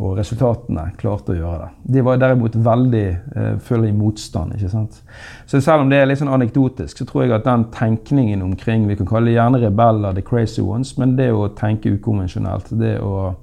og 0.00 0.16
resultatene 0.16 0.86
klarte 0.96 1.34
å 1.34 1.36
gjøre 1.36 1.66
det. 1.66 1.70
De 1.96 2.02
var 2.04 2.20
derimot 2.20 2.54
veldig 2.64 3.04
eh, 3.36 3.56
føler 3.60 3.90
i 3.90 3.96
motstand. 3.96 4.54
ikke 4.56 4.70
sant? 4.72 5.02
Så 5.46 5.60
selv 5.60 5.84
om 5.84 5.92
det 5.92 5.98
er 6.00 6.08
litt 6.08 6.22
sånn 6.22 6.32
anekdotisk, 6.32 6.96
så 6.96 7.06
tror 7.08 7.26
jeg 7.26 7.34
at 7.36 7.44
den 7.44 7.66
tenkningen 7.74 8.42
omkring 8.42 8.86
Vi 8.88 8.96
kan 8.96 9.06
kalle 9.10 9.28
det 9.28 9.36
gjerne 9.36 9.60
rebeller, 9.60 10.14
the 10.16 10.24
crazy 10.24 10.62
ones, 10.64 10.96
men 10.96 11.16
det 11.16 11.28
å 11.32 11.50
tenke 11.58 11.92
ukonvensjonelt, 11.92 12.72
det 12.80 12.96
å 13.04 13.34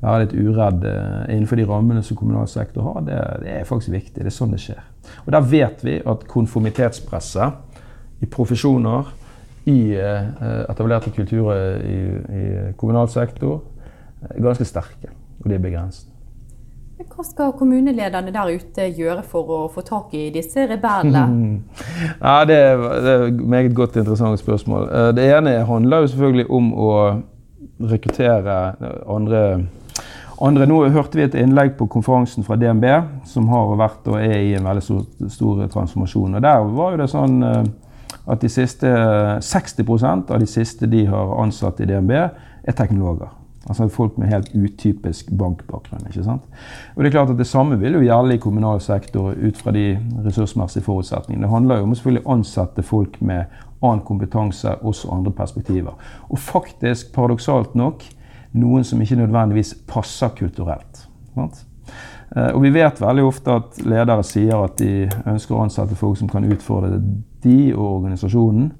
være 0.00 0.24
litt 0.24 0.34
uredd 0.40 0.88
eh, 0.88 1.36
innenfor 1.36 1.60
de 1.60 1.68
rammene 1.68 2.02
som 2.06 2.16
kommunal 2.16 2.48
sektor 2.48 2.88
har, 2.88 3.04
det, 3.04 3.20
det, 3.44 3.52
er 3.60 3.68
faktisk 3.68 3.92
viktig. 3.92 4.24
Det 4.24 4.32
er 4.32 4.38
sånn 4.38 4.56
det 4.56 4.64
skjer. 4.64 4.80
Og 5.26 5.32
der 5.36 5.48
vet 5.52 5.84
vi 5.84 6.00
at 6.00 6.24
konformitetspresset 6.32 8.24
i 8.24 8.28
profesjoner, 8.32 9.16
i 9.68 9.92
eh, 9.92 10.32
etablerte 10.64 11.12
kulturer 11.12 11.84
i, 11.84 12.02
i 12.40 12.44
kommunal 12.80 13.12
sektor, 13.12 13.60
er 14.24 14.40
ganske 14.40 14.64
sterke 14.64 15.19
og 15.40 15.50
det 15.50 15.58
er 15.58 15.64
begrenset. 15.64 16.06
Hva 17.00 17.24
skal 17.24 17.54
kommunelederne 17.56 18.32
der 18.34 18.50
ute 18.60 18.90
gjøre 18.92 19.22
for 19.24 19.48
å 19.56 19.60
få 19.72 19.80
tak 19.86 20.12
i 20.18 20.26
disse 20.34 20.66
rebellene? 20.68 21.62
ja, 22.26 22.34
det, 22.44 22.58
er, 22.60 22.82
det 23.00 23.14
er 23.14 23.26
et 23.30 23.40
meget 23.40 23.74
godt 23.74 23.96
interessant 23.96 24.40
spørsmål. 24.40 24.88
Eh, 24.88 25.10
det 25.16 25.30
ene 25.32 25.56
handler 25.64 26.04
jo 26.04 26.10
selvfølgelig 26.12 26.48
om 26.60 26.72
å 26.76 26.90
rekruttere 27.80 28.56
andre 29.08 29.44
andre, 30.40 30.66
nå 30.66 30.78
hørte 30.88 31.18
vi 31.18 31.24
et 31.26 31.36
innlegg 31.36 31.74
på 31.76 31.86
konferansen 31.92 32.44
fra 32.46 32.56
DNB, 32.56 32.86
som 33.28 33.48
har 33.52 33.74
vært 33.76 34.06
og 34.08 34.16
er 34.22 34.38
i 34.40 34.54
en 34.56 34.64
veldig 34.64 34.84
stor, 34.84 35.02
stor 35.28 35.66
transformasjon. 35.72 36.38
og 36.38 36.44
Der 36.44 36.70
var 36.78 36.94
jo 36.94 37.00
det 37.02 37.08
sånn 37.12 37.42
eh, 37.44 37.66
at 38.30 38.40
de 38.40 38.48
siste 38.52 38.88
60% 39.44 40.32
av 40.32 40.40
de 40.40 40.48
siste 40.48 40.88
de 40.88 41.04
har 41.10 41.34
ansatt 41.42 41.82
i 41.84 41.88
DNB, 41.90 42.14
er 42.16 42.76
teknologer. 42.76 43.32
Altså 43.68 43.88
folk 43.92 44.16
med 44.18 44.30
helt 44.32 44.54
utypisk 44.54 45.30
bankbakgrunn. 45.36 46.06
ikke 46.08 46.24
sant? 46.24 46.42
Og 46.96 47.02
Det 47.02 47.06
er 47.06 47.18
klart 47.18 47.30
at 47.30 47.38
det 47.38 47.46
samme 47.46 47.78
vil 47.78 47.92
jo 47.92 48.00
gjelde 48.00 48.34
i 48.34 48.40
kommunal 48.40 48.80
sektor 48.80 49.34
ut 49.36 49.56
fra 49.56 49.70
de 49.70 49.98
ressursmessige 50.24 50.82
forutsetningene. 50.82 51.44
Det 51.44 51.52
handler 51.52 51.76
jo 51.76 51.82
om 51.82 51.92
å 51.92 51.98
selvfølgelig 51.98 52.26
ansette 52.26 52.82
folk 52.82 53.20
med 53.20 53.44
annen 53.82 54.04
kompetanse, 54.04 54.74
også 54.80 55.12
andre 55.12 55.32
perspektiver. 55.32 55.92
Og 56.28 56.38
faktisk, 56.38 57.12
paradoksalt 57.12 57.74
nok, 57.74 58.04
noen 58.52 58.84
som 58.84 59.00
ikke 59.00 59.20
nødvendigvis 59.20 59.74
passer 59.88 60.32
kulturelt. 60.36 61.06
Sant? 61.34 61.64
Eh, 62.36 62.50
og 62.54 62.62
vi 62.62 62.72
vet 62.74 63.00
veldig 63.00 63.24
ofte 63.26 63.56
at 63.60 63.80
ledere 63.84 64.24
sier 64.26 64.64
at 64.64 64.78
de 64.78 65.08
ønsker 65.26 65.56
å 65.56 65.64
ansette 65.64 65.98
folk 65.98 66.18
som 66.18 66.30
kan 66.30 66.46
utfordre 66.46 67.00
de 67.44 67.72
og 67.74 67.86
organisasjonen. 68.00 68.70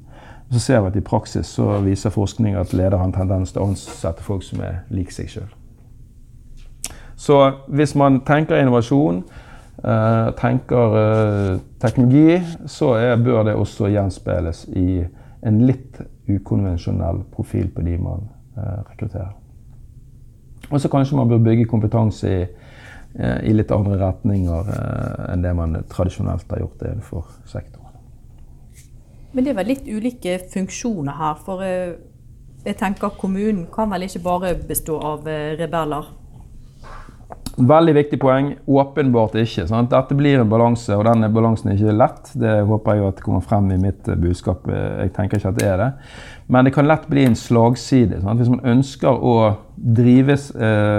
Så 0.50 0.58
ser 0.58 0.80
vi 0.80 0.90
at 0.90 0.96
i 0.96 1.00
praksis 1.06 1.46
så 1.46 1.78
viser 1.84 2.10
forskning 2.10 2.56
at 2.58 2.72
ledere 2.74 2.98
har 2.98 3.06
en 3.06 3.14
tendens 3.14 3.52
til 3.52 3.62
å 3.62 3.68
ansette 3.70 4.22
folk 4.26 4.42
som 4.42 4.62
er 4.66 4.82
lik 4.90 5.12
seg 5.14 5.30
sjøl. 5.30 5.50
Så 7.20 7.36
hvis 7.68 7.94
man 7.94 8.22
tenker 8.26 8.58
innovasjon, 8.58 9.22
eh, 9.84 10.30
tenker 10.40 10.96
eh, 11.00 11.58
teknologi, 11.80 12.40
så 12.66 12.94
bør 13.24 13.42
det 13.44 13.54
også 13.54 13.90
gjenspeiles 13.92 14.64
i 14.74 15.04
en 15.46 15.60
litt 15.66 16.00
ukonvensjonell 16.28 17.22
profil 17.34 17.68
på 17.74 17.84
de 17.86 17.98
man 17.98 18.24
eh, 18.56 18.80
rekrutterer. 18.90 19.36
Og 20.70 20.80
så 20.80 20.88
kanskje 20.88 21.16
man 21.16 21.28
bør 21.28 21.44
bygge 21.44 21.68
kompetanse 21.68 22.30
i, 22.30 22.40
i 23.42 23.52
litt 23.52 23.72
andre 23.74 23.96
retninger 23.98 24.68
enn 25.32 25.42
det 25.42 25.50
man 25.58 25.74
tradisjonelt 25.90 26.46
har 26.52 26.60
gjort 26.62 26.84
innenfor 26.86 27.24
sektoren. 27.44 27.79
Men 29.32 29.46
det 29.46 29.52
er 29.52 29.60
vel 29.60 29.70
litt 29.70 29.86
ulike 29.86 30.38
funksjoner 30.50 31.18
her. 31.18 31.36
For 31.44 31.62
eh, 31.62 31.98
jeg 32.66 32.78
tenker 32.80 33.14
kommunen 33.18 33.68
kan 33.72 33.92
vel 33.92 34.08
ikke 34.08 34.24
bare 34.24 34.56
bestå 34.66 34.98
av 35.12 35.28
eh, 35.30 35.54
rebeller? 35.60 36.10
Veldig 37.60 37.94
viktig 37.94 38.18
poeng. 38.22 38.54
Åpenbart 38.66 39.36
ikke. 39.38 39.68
Sant? 39.68 39.92
Dette 39.92 40.16
blir 40.18 40.40
en 40.40 40.50
balanse, 40.50 40.96
og 40.96 41.04
denne 41.06 41.30
balansen 41.32 41.70
er 41.70 41.78
ikke 41.78 41.94
lett. 41.94 42.32
Det 42.42 42.56
håper 42.66 42.98
jeg 42.98 43.08
at 43.12 43.24
kommer 43.24 43.44
frem 43.46 43.70
i 43.74 43.80
mitt 43.80 44.10
eh, 44.10 44.18
budskap. 44.18 44.66
Jeg 44.66 45.14
tenker 45.16 45.38
ikke 45.38 45.54
at 45.54 45.60
det 45.60 45.68
er 45.68 45.82
det. 45.84 45.90
Men 46.50 46.66
det 46.66 46.74
kan 46.74 46.88
lett 46.90 47.06
bli 47.10 47.28
en 47.28 47.38
slagside. 47.38 48.24
Sant? 48.24 48.42
Hvis 48.42 48.50
man 48.50 48.64
ønsker 48.78 49.14
å 49.14 49.34
drives 49.80 50.50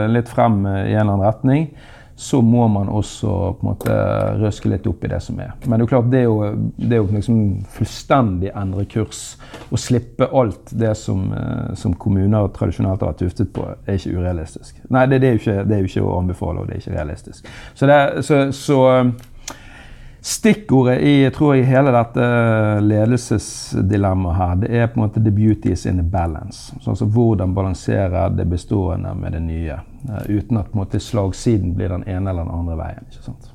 litt 0.10 0.30
frem 0.32 0.64
i 0.66 0.96
en 0.96 1.04
eller 1.04 1.12
annen 1.12 1.26
retning, 1.28 1.68
så 2.16 2.42
må 2.42 2.68
man 2.68 2.90
også 2.90 3.28
på 3.28 3.66
en 3.66 3.70
måte 3.72 3.96
røske 4.42 4.70
litt 4.70 4.88
opp 4.88 5.04
i 5.06 5.10
det 5.10 5.22
som 5.26 5.40
er. 5.42 5.54
Men 5.64 5.74
det 5.74 5.78
er 5.78 5.86
jo 5.86 5.92
klart, 5.94 6.12
det 6.12 6.22
jo, 6.24 6.36
det 6.78 7.00
jo 7.00 7.08
liksom 7.10 7.40
fullstendig 7.74 8.52
endre 8.54 8.86
kurs. 8.92 9.24
Å 9.72 9.80
slippe 9.80 10.28
alt 10.28 10.74
det 10.78 10.94
som, 11.00 11.26
eh, 11.34 11.74
som, 11.80 11.96
kommuner 12.02 12.52
tradisjonelt 12.56 13.02
har 13.06 13.18
tuftet 13.20 13.54
på, 13.56 13.66
er 13.86 13.98
ikke 13.98 14.20
urealistisk. 14.20 14.78
Nei, 14.90 15.08
det, 15.10 15.22
det, 15.24 15.32
er, 15.32 15.36
jo 15.38 15.44
ikke, 15.44 15.58
det 15.66 15.76
er, 15.76 15.84
jo 15.84 15.92
ikke, 15.92 16.06
å 16.06 16.20
anbefale, 16.20 16.62
og 16.62 16.70
det 16.70 16.78
er 16.78 16.84
ikke 16.84 16.98
realistisk. 17.00 17.52
Så, 17.74 17.90
så, 18.22 18.46
så 18.56 18.80
Stikkordet 20.22 21.00
i 21.02 21.30
tror 21.34 21.56
jeg, 21.56 21.66
hele 21.66 21.90
dette 21.96 22.26
ledelsesdilemmaet 22.86 24.38
her, 24.38 24.60
det 24.62 24.70
er 24.70 24.92
på 24.92 25.00
en 25.00 25.08
måte 25.08 25.24
'the 25.24 25.32
beauty 25.34 25.72
is 25.74 25.86
in 25.90 25.98
the 25.98 26.06
balance'. 26.06 26.76
Så 26.80 26.92
altså 26.92 27.06
Hvordan 27.06 27.56
balansere 27.56 28.30
det 28.30 28.46
bestående 28.46 29.16
med 29.16 29.32
det 29.32 29.42
nye. 29.42 29.80
Uh, 30.10 30.38
uten 30.38 30.58
at 30.58 30.74
måte, 30.74 31.00
slagsiden 31.00 31.76
blir 31.76 31.90
den 31.94 32.04
ene 32.10 32.30
eller 32.30 32.44
den 32.44 32.54
andre 32.54 32.78
veien. 32.80 33.10
ikke 33.12 33.24
sant? 33.24 33.52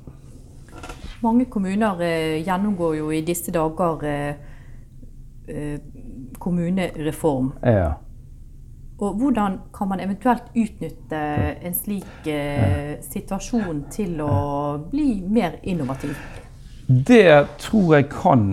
Mange 1.25 1.47
kommuner 1.51 2.01
eh, 2.05 2.43
gjennomgår 2.45 2.97
jo 2.99 3.11
i 3.11 3.23
disse 3.27 3.51
dager 3.51 4.05
eh, 4.07 5.79
kommunereform. 6.39 7.53
Ja. 7.65 7.95
Og 8.99 9.17
hvordan 9.21 9.59
kan 9.75 9.89
man 9.89 10.01
eventuelt 10.01 10.53
utnytte 10.55 11.19
en 11.63 11.75
slik 11.77 12.29
situasjon 13.05 13.83
til 13.93 14.21
å 14.25 14.37
bli 14.91 15.21
mer 15.21 15.59
innovativ? 15.63 16.15
Det 16.89 17.59
tror 17.59 17.97
jeg 17.99 18.09
kan 18.13 18.47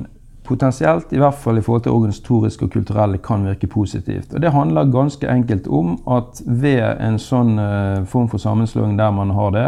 potensielt, 0.54 1.14
i 1.14 1.22
hvert 1.22 1.40
fall 1.42 1.58
i 1.58 1.64
forhold 1.66 1.84
til 1.88 1.96
organisatorisk 1.96 2.66
og 2.66 2.72
kulturelle, 2.76 3.20
kan 3.24 3.46
virke 3.48 3.68
positivt. 3.68 4.34
Og 4.34 4.42
Det 4.42 4.52
handler 4.54 4.92
ganske 4.92 5.30
enkelt 5.30 5.68
om 5.68 5.98
at 6.08 6.42
ved 6.46 6.84
en 7.02 7.20
sånn 7.20 7.58
uh, 7.58 8.06
form 8.06 8.30
for 8.30 8.42
sammenslåing 8.42 8.98
der 9.00 9.12
man 9.12 9.34
har 9.34 9.52
det, 9.56 9.68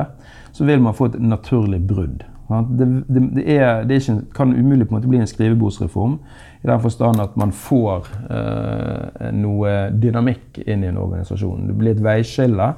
så 0.55 0.65
vil 0.65 0.81
man 0.81 0.95
få 0.95 1.09
et 1.11 1.19
naturlig 1.19 1.81
brudd. 1.87 2.23
Det, 2.45 2.85
det, 3.09 3.21
det, 3.35 3.43
er, 3.49 3.83
det 3.89 4.03
ikke, 4.03 4.19
kan 4.35 4.53
umulig 4.53 4.85
på 4.85 4.93
en 4.93 4.99
måte 4.99 5.09
bli 5.09 5.17
en 5.17 5.27
skrivebordsreform 5.27 6.19
i 6.61 6.67
den 6.69 6.81
forstand 6.83 7.21
at 7.23 7.33
man 7.41 7.51
får 7.51 8.05
uh, 8.29 9.31
noe 9.33 9.73
dynamikk 9.97 10.61
inn 10.65 10.85
i 10.85 10.91
en 10.91 11.01
organisasjon. 11.01 11.65
Det 11.71 11.77
blir 11.79 11.95
et 11.95 12.03
veiskille. 12.05 12.69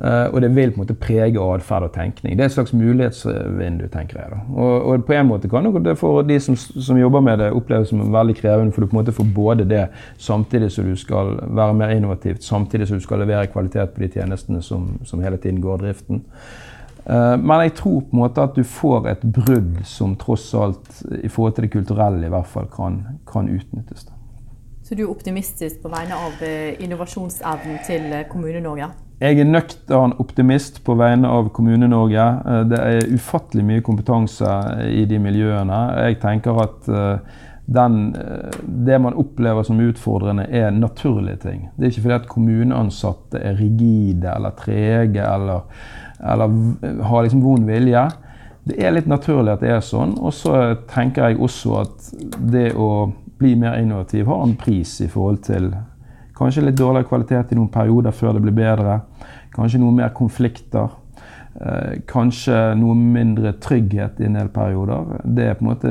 Uh, 0.00 0.34
og 0.34 0.40
det 0.40 0.48
vil 0.56 0.70
på 0.72 0.78
en 0.78 0.86
måte 0.86 0.94
prege 0.96 1.36
atferd 1.36 1.84
og 1.84 1.90
tenkning. 1.92 2.32
Det 2.36 2.44
er 2.44 2.48
et 2.48 2.54
slags 2.54 2.72
mulighetsvindu, 2.72 3.82
tenker 3.92 4.16
jeg. 4.16 4.30
da. 4.32 4.38
Og, 4.54 4.86
og, 4.88 5.02
på 5.04 5.12
en 5.12 5.26
måte 5.28 5.48
kan 5.52 5.66
det 5.84 5.98
for 6.00 6.22
de 6.24 6.38
som, 6.40 6.56
som, 6.56 6.96
jobber 6.96 7.20
med 7.20 7.38
det, 7.38 7.50
oppleves 7.52 7.92
som 7.92 8.00
veldig 8.12 8.36
krevende, 8.38 8.72
for 8.72 8.80
du 8.80 8.88
på 8.88 8.96
en 8.96 9.00
måte 9.02 9.12
får 9.12 9.28
både 9.34 9.66
det 9.68 9.82
samtidig 10.16 10.70
som 10.72 10.88
du 10.88 10.96
skal 10.96 11.36
være 11.44 11.74
mer 11.74 11.92
innovativt, 11.92 12.42
samtidig 12.44 12.88
som 12.88 12.96
du 12.96 13.04
skal 13.04 13.20
levere 13.20 13.50
kvalitet 13.52 13.92
på 13.92 14.00
de 14.00 14.08
tjenestene 14.14 14.62
som, 14.62 14.88
som 15.04 15.20
hele 15.20 15.36
tiden 15.36 15.60
går 15.60 15.84
driften. 15.84 16.24
Uh, 17.04 17.36
men 17.36 17.66
jeg 17.66 17.76
tror 17.82 18.00
på 18.00 18.16
en 18.16 18.22
måte 18.22 18.48
at 18.48 18.56
du 18.56 18.64
får 18.64 19.10
et 19.12 19.28
brudd 19.36 19.84
som 19.84 20.16
tross 20.16 20.48
alt, 20.54 20.88
i 21.20 21.28
forhold 21.28 21.58
til 21.58 21.68
det 21.68 21.72
kulturelle, 21.76 22.24
i 22.24 22.32
hvert 22.32 22.48
fall 22.48 22.72
kan, 22.72 23.02
kan 23.28 23.52
utnyttes. 23.52 24.08
da. 24.08 24.16
Så 24.80 24.96
du 24.96 25.04
er 25.04 25.12
optimistisk 25.12 25.84
på 25.84 25.92
vegne 25.92 26.16
av 26.16 26.40
eh, 26.42 26.80
innovasjonsevnen 26.82 27.78
til 27.86 28.10
Kommune-Norge? 28.32 28.88
Jeg 29.20 29.36
er 29.36 29.44
nøktern 29.44 30.14
optimist 30.22 30.78
på 30.86 30.94
vegne 30.96 31.28
av 31.28 31.50
Kommune-Norge. 31.52 32.24
Eh, 32.40 32.62
det 32.70 32.78
er 32.80 33.10
ufattelig 33.12 33.66
mye 33.68 33.82
kompetanse 33.84 34.48
i 34.88 35.02
de 35.04 35.18
miljøene. 35.20 35.80
Jeg 36.06 36.16
tenker 36.22 36.60
at 36.62 36.88
eh, 36.88 37.42
den, 37.68 37.98
eh, 38.16 38.56
det 38.64 38.96
man 39.04 39.18
opplever 39.20 39.66
som 39.68 39.82
utfordrende, 39.84 40.46
er 40.48 40.72
naturlige 40.72 41.42
ting. 41.44 41.68
Det 41.76 41.84
er 41.84 41.92
ikke 41.92 42.06
fordi 42.06 42.16
at 42.16 42.30
kommuneansatte 42.32 43.44
er 43.44 43.60
rigide 43.60 44.32
eller 44.32 44.56
trege 44.56 45.28
eller, 45.28 45.68
eller 46.24 47.04
har 47.12 47.28
liksom 47.28 47.44
vond 47.44 47.68
vilje. 47.68 48.08
Det 48.64 48.80
er 48.80 48.96
litt 48.96 49.08
naturlig 49.10 49.52
at 49.52 49.60
det 49.60 49.74
er 49.74 49.84
sånn. 49.84 50.16
Og 50.16 50.32
så 50.32 50.56
tenker 50.88 51.28
jeg 51.28 51.44
også 51.44 51.76
at 51.84 52.10
det 52.40 52.70
å 52.72 53.10
bli 53.40 53.52
mer 53.60 53.76
innovativ 53.84 54.32
har 54.32 54.46
en 54.48 54.56
pris 54.56 54.96
i 55.04 55.12
forhold 55.12 55.44
til 55.44 55.74
Kanskje 56.40 56.64
litt 56.64 56.78
dårligere 56.80 57.04
kvalitet 57.04 57.52
i 57.52 57.58
noen 57.58 57.68
perioder 57.68 58.14
før 58.16 58.38
det 58.38 58.40
blir 58.46 58.56
bedre. 58.56 59.02
Kanskje 59.52 59.82
noe 59.82 59.92
mer 59.92 60.14
konflikter. 60.16 60.88
Eh, 61.60 61.98
kanskje 62.08 62.56
noe 62.78 62.94
mindre 62.96 63.52
trygghet 63.60 64.22
i 64.22 64.28
en 64.28 64.38
del 64.38 64.48
perioder. 64.54 65.20
Det, 65.24 65.50
måte, 65.60 65.90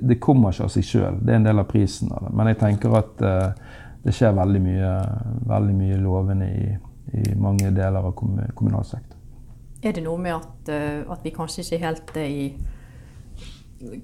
det, 0.00 0.18
kommer 0.18 0.50
ikke 0.50 0.66
av 0.66 0.72
seg 0.74 0.88
sjøl. 0.88 1.20
Det 1.20 1.34
er 1.34 1.38
en 1.38 1.46
del 1.46 1.62
av 1.62 1.68
prisen 1.70 2.10
av 2.10 2.26
det. 2.26 2.32
Men 2.34 2.50
jeg 2.50 2.58
tenker 2.64 2.96
at 2.98 3.22
uh, 3.22 3.76
det 4.02 4.14
skjer 4.16 4.34
veldig 4.34 4.62
mye, 4.64 4.94
veldig 5.52 5.76
mye 5.76 6.00
lovende 6.02 6.48
i, 6.48 6.72
i, 7.12 7.26
mange 7.38 7.70
deler 7.76 8.08
av 8.08 8.16
kommunal 8.16 8.88
sektor. 8.88 9.20
Er 9.86 9.94
det 9.94 10.02
noe 10.02 10.18
med 10.18 10.34
at, 10.34 10.72
uh, 10.72 11.12
at 11.14 11.22
vi 11.22 11.34
kanskje 11.36 11.62
ikke 11.62 11.84
helt 11.84 12.16
er 12.16 12.26
i 12.26 12.48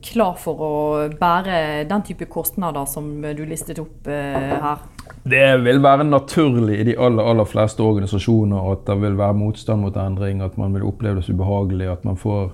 klar 0.04 0.36
for 0.40 0.62
å 0.62 0.72
bære 1.18 1.86
den 1.88 2.04
type 2.06 2.28
kostnader 2.30 2.86
som 2.90 3.08
du 3.22 3.44
listet 3.48 3.80
opp 3.82 4.08
eh, 4.10 4.52
her? 4.62 4.82
Det 5.22 5.44
vil 5.62 5.78
være 5.82 6.04
naturlig 6.04 6.80
i 6.80 6.86
de 6.90 6.96
aller, 6.98 7.22
aller 7.30 7.46
fleste 7.46 7.84
organisasjoner 7.84 8.72
at 8.72 8.82
det 8.88 8.96
vil 9.04 9.18
være 9.18 9.38
motstand 9.38 9.84
mot 9.84 9.96
endring, 9.96 10.42
at 10.42 10.56
man 10.58 10.74
vil 10.74 10.86
oppleve 10.88 11.20
det 11.20 11.26
så 11.28 11.36
ubehagelig, 11.36 11.86
at 11.92 12.04
man 12.04 12.18
får, 12.18 12.50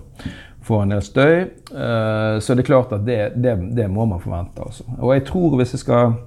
får 0.69 0.83
en 0.83 0.93
del 0.93 1.05
støy. 1.07 1.37
Eh, 1.73 2.35
så 2.45 2.55
det 2.55 2.65
er 2.65 2.69
klart 2.69 2.93
at 2.93 3.07
det, 3.07 3.19
det, 3.41 3.57
det 3.77 3.89
må 3.91 4.05
man 4.05 4.21
forvente. 4.21 4.61
Altså. 4.67 4.85
Og 4.99 5.15
jeg 5.15 5.25
tror 5.31 5.57
hvis 5.57 5.73
jeg 5.73 5.85
skal 5.87 6.19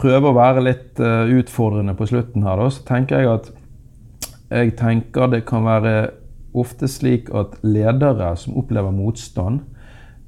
prøve 0.00 0.32
å 0.32 0.36
være 0.36 0.66
litt 0.66 1.00
eh, 1.02 1.30
utfordrende 1.38 1.94
på 1.94 2.08
slutten 2.10 2.46
her, 2.46 2.66
så 2.70 2.86
tenker 2.88 3.22
jeg 3.22 3.34
at 3.36 3.52
jeg 4.50 4.74
tenker 4.80 5.30
det 5.30 5.44
kan 5.46 5.62
være 5.68 5.94
ofte 6.58 6.88
slik 6.90 7.30
at 7.30 7.60
ledere 7.62 8.32
som 8.36 8.56
opplever 8.58 8.90
motstand, 8.90 9.62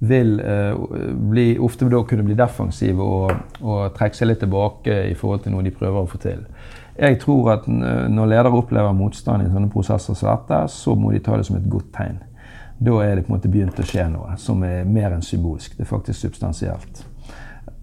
vil 0.03 0.41
eh, 0.41 0.75
bli, 1.15 1.59
ofte 1.63 1.87
da 1.91 2.01
kunne 2.09 2.25
bli 2.27 2.35
defensive 2.39 3.05
og, 3.05 3.33
og, 3.61 3.93
trekke 3.95 4.19
seg 4.19 4.33
litt 4.33 4.41
tilbake 4.43 4.97
i 5.13 5.15
forhold 5.19 5.45
til 5.45 5.55
noe 5.55 5.63
de 5.63 5.75
prøver 5.75 6.01
å 6.01 6.11
få 6.11 6.19
til. 6.23 6.43
Jeg 6.99 7.21
tror 7.23 7.53
at 7.55 7.69
når 7.71 8.29
ledere 8.29 8.59
opplever 8.59 8.93
motstand 8.97 9.47
i 9.47 9.53
sånne 9.53 9.71
prosesser 9.73 10.19
som 10.19 10.29
dette, 10.29 10.59
så 10.75 10.97
må 10.99 11.15
de 11.15 11.23
ta 11.25 11.39
det 11.39 11.47
som 11.49 11.57
et 11.57 11.71
godt 11.71 11.89
tegn. 11.95 12.19
Da 12.83 12.99
er 13.05 13.15
det 13.15 13.25
på 13.25 13.33
en 13.33 13.39
måte 13.39 13.51
begynt 13.53 13.79
å 13.79 13.87
skje 13.87 14.09
noe 14.11 14.35
som 14.43 14.61
er 14.67 14.83
mer 14.85 15.15
enn 15.15 15.25
symbolsk. 15.25 15.79
Det 15.79 15.87
er 15.87 15.93
faktisk 15.93 16.27
substansielt. 16.27 17.05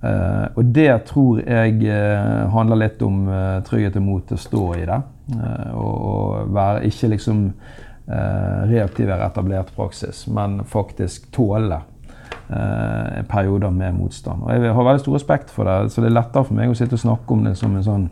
Uh, 0.04 0.48
og 0.56 0.70
det 0.76 0.92
tror 1.10 1.42
jeg 1.42 1.82
uh, 1.84 2.48
handler 2.54 2.86
litt 2.86 3.02
om 3.04 3.26
uh, 3.28 3.60
trygghet 3.68 3.98
og 4.00 4.06
mot 4.06 4.28
til 4.28 4.38
å 4.38 4.44
stå 4.44 4.66
i 4.78 4.86
det. 4.88 5.00
og, 5.76 5.96
og 6.10 6.54
være 6.56 6.88
ikke 6.90 7.12
liksom 7.12 7.44
reaktivere 8.10 9.22
etablert 9.22 9.68
praksis, 9.76 10.24
men 10.34 10.64
faktisk 10.66 11.28
tåle 11.36 11.78
perioder 13.30 13.70
med 13.70 13.94
motstand. 13.94 14.42
Og 14.42 14.50
jeg 14.52 14.74
har 14.74 14.86
veldig 14.88 15.04
stor 15.04 15.16
respekt 15.16 15.52
for 15.54 15.70
det, 15.70 15.92
så 15.94 16.02
det 16.02 16.10
er 16.10 16.16
lettere 16.16 16.48
for 16.48 16.58
meg 16.58 16.72
å 16.72 16.78
sitte 16.78 16.98
og 16.98 17.04
snakke 17.04 17.36
om 17.36 17.44
det 17.46 17.54
som 17.60 17.76
en 17.78 17.86
sånn 17.86 18.08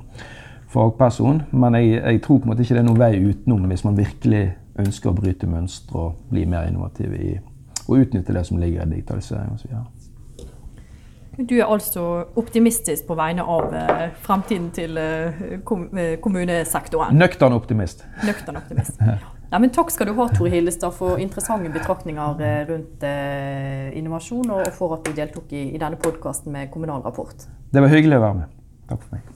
fagperson. 0.70 1.42
Men 1.58 1.78
jeg, 1.80 1.98
jeg 1.98 2.22
tror 2.22 2.38
på 2.40 2.46
en 2.46 2.54
måte 2.54 2.66
ikke 2.66 2.78
det 2.78 2.84
er 2.84 2.88
noen 2.90 3.02
vei 3.02 3.12
utenom 3.18 3.66
hvis 3.72 3.86
man 3.88 3.98
virkelig 3.98 4.44
ønsker 4.78 5.12
å 5.12 5.18
bryte 5.18 5.50
mønstre 5.50 6.02
og 6.02 6.26
bli 6.30 6.46
mer 6.50 6.70
innovativ 6.70 7.14
i 7.18 7.32
å 7.88 7.98
utnytte 7.98 8.36
det 8.36 8.44
som 8.48 8.60
ligger 8.62 8.86
i 8.86 8.98
digitalisering 8.98 9.56
osv. 9.56 9.78
Du 11.38 11.54
er 11.60 11.68
altså 11.70 12.04
optimistisk 12.36 13.06
på 13.08 13.16
vegne 13.18 13.44
av 13.46 13.74
eh, 13.78 14.08
fremtiden 14.26 14.72
til 14.74 14.98
eh, 14.98 15.60
kom, 15.66 15.86
eh, 15.94 16.16
kommunesektoren? 16.22 17.14
Nøktern 17.18 17.54
optimist. 17.54 18.02
Nøktern 18.26 18.58
optimist. 18.58 18.98
Ja, 19.02 19.20
men 19.56 19.72
takk 19.72 19.94
skal 19.94 20.10
du 20.10 20.16
ha, 20.18 20.28
Tore 20.34 20.52
Hillestad, 20.52 20.92
for 20.98 21.22
interessante 21.24 21.72
betraktninger 21.72 22.44
eh, 22.44 22.60
rundt 22.68 23.08
eh, 23.08 23.96
innovasjon, 24.00 24.52
og 24.58 24.68
for 24.76 24.98
at 24.98 25.08
du 25.08 25.16
deltok 25.16 25.56
i, 25.56 25.70
i 25.72 25.80
denne 25.80 26.00
podkasten 26.02 26.52
med 26.56 26.72
Kommunal 26.74 27.06
Rapport. 27.08 27.48
Det 27.72 27.84
var 27.84 27.94
hyggelig 27.94 28.20
å 28.20 28.26
være 28.28 28.40
med. 28.44 28.62
Takk 28.92 29.04
for 29.06 29.16
meg. 29.16 29.34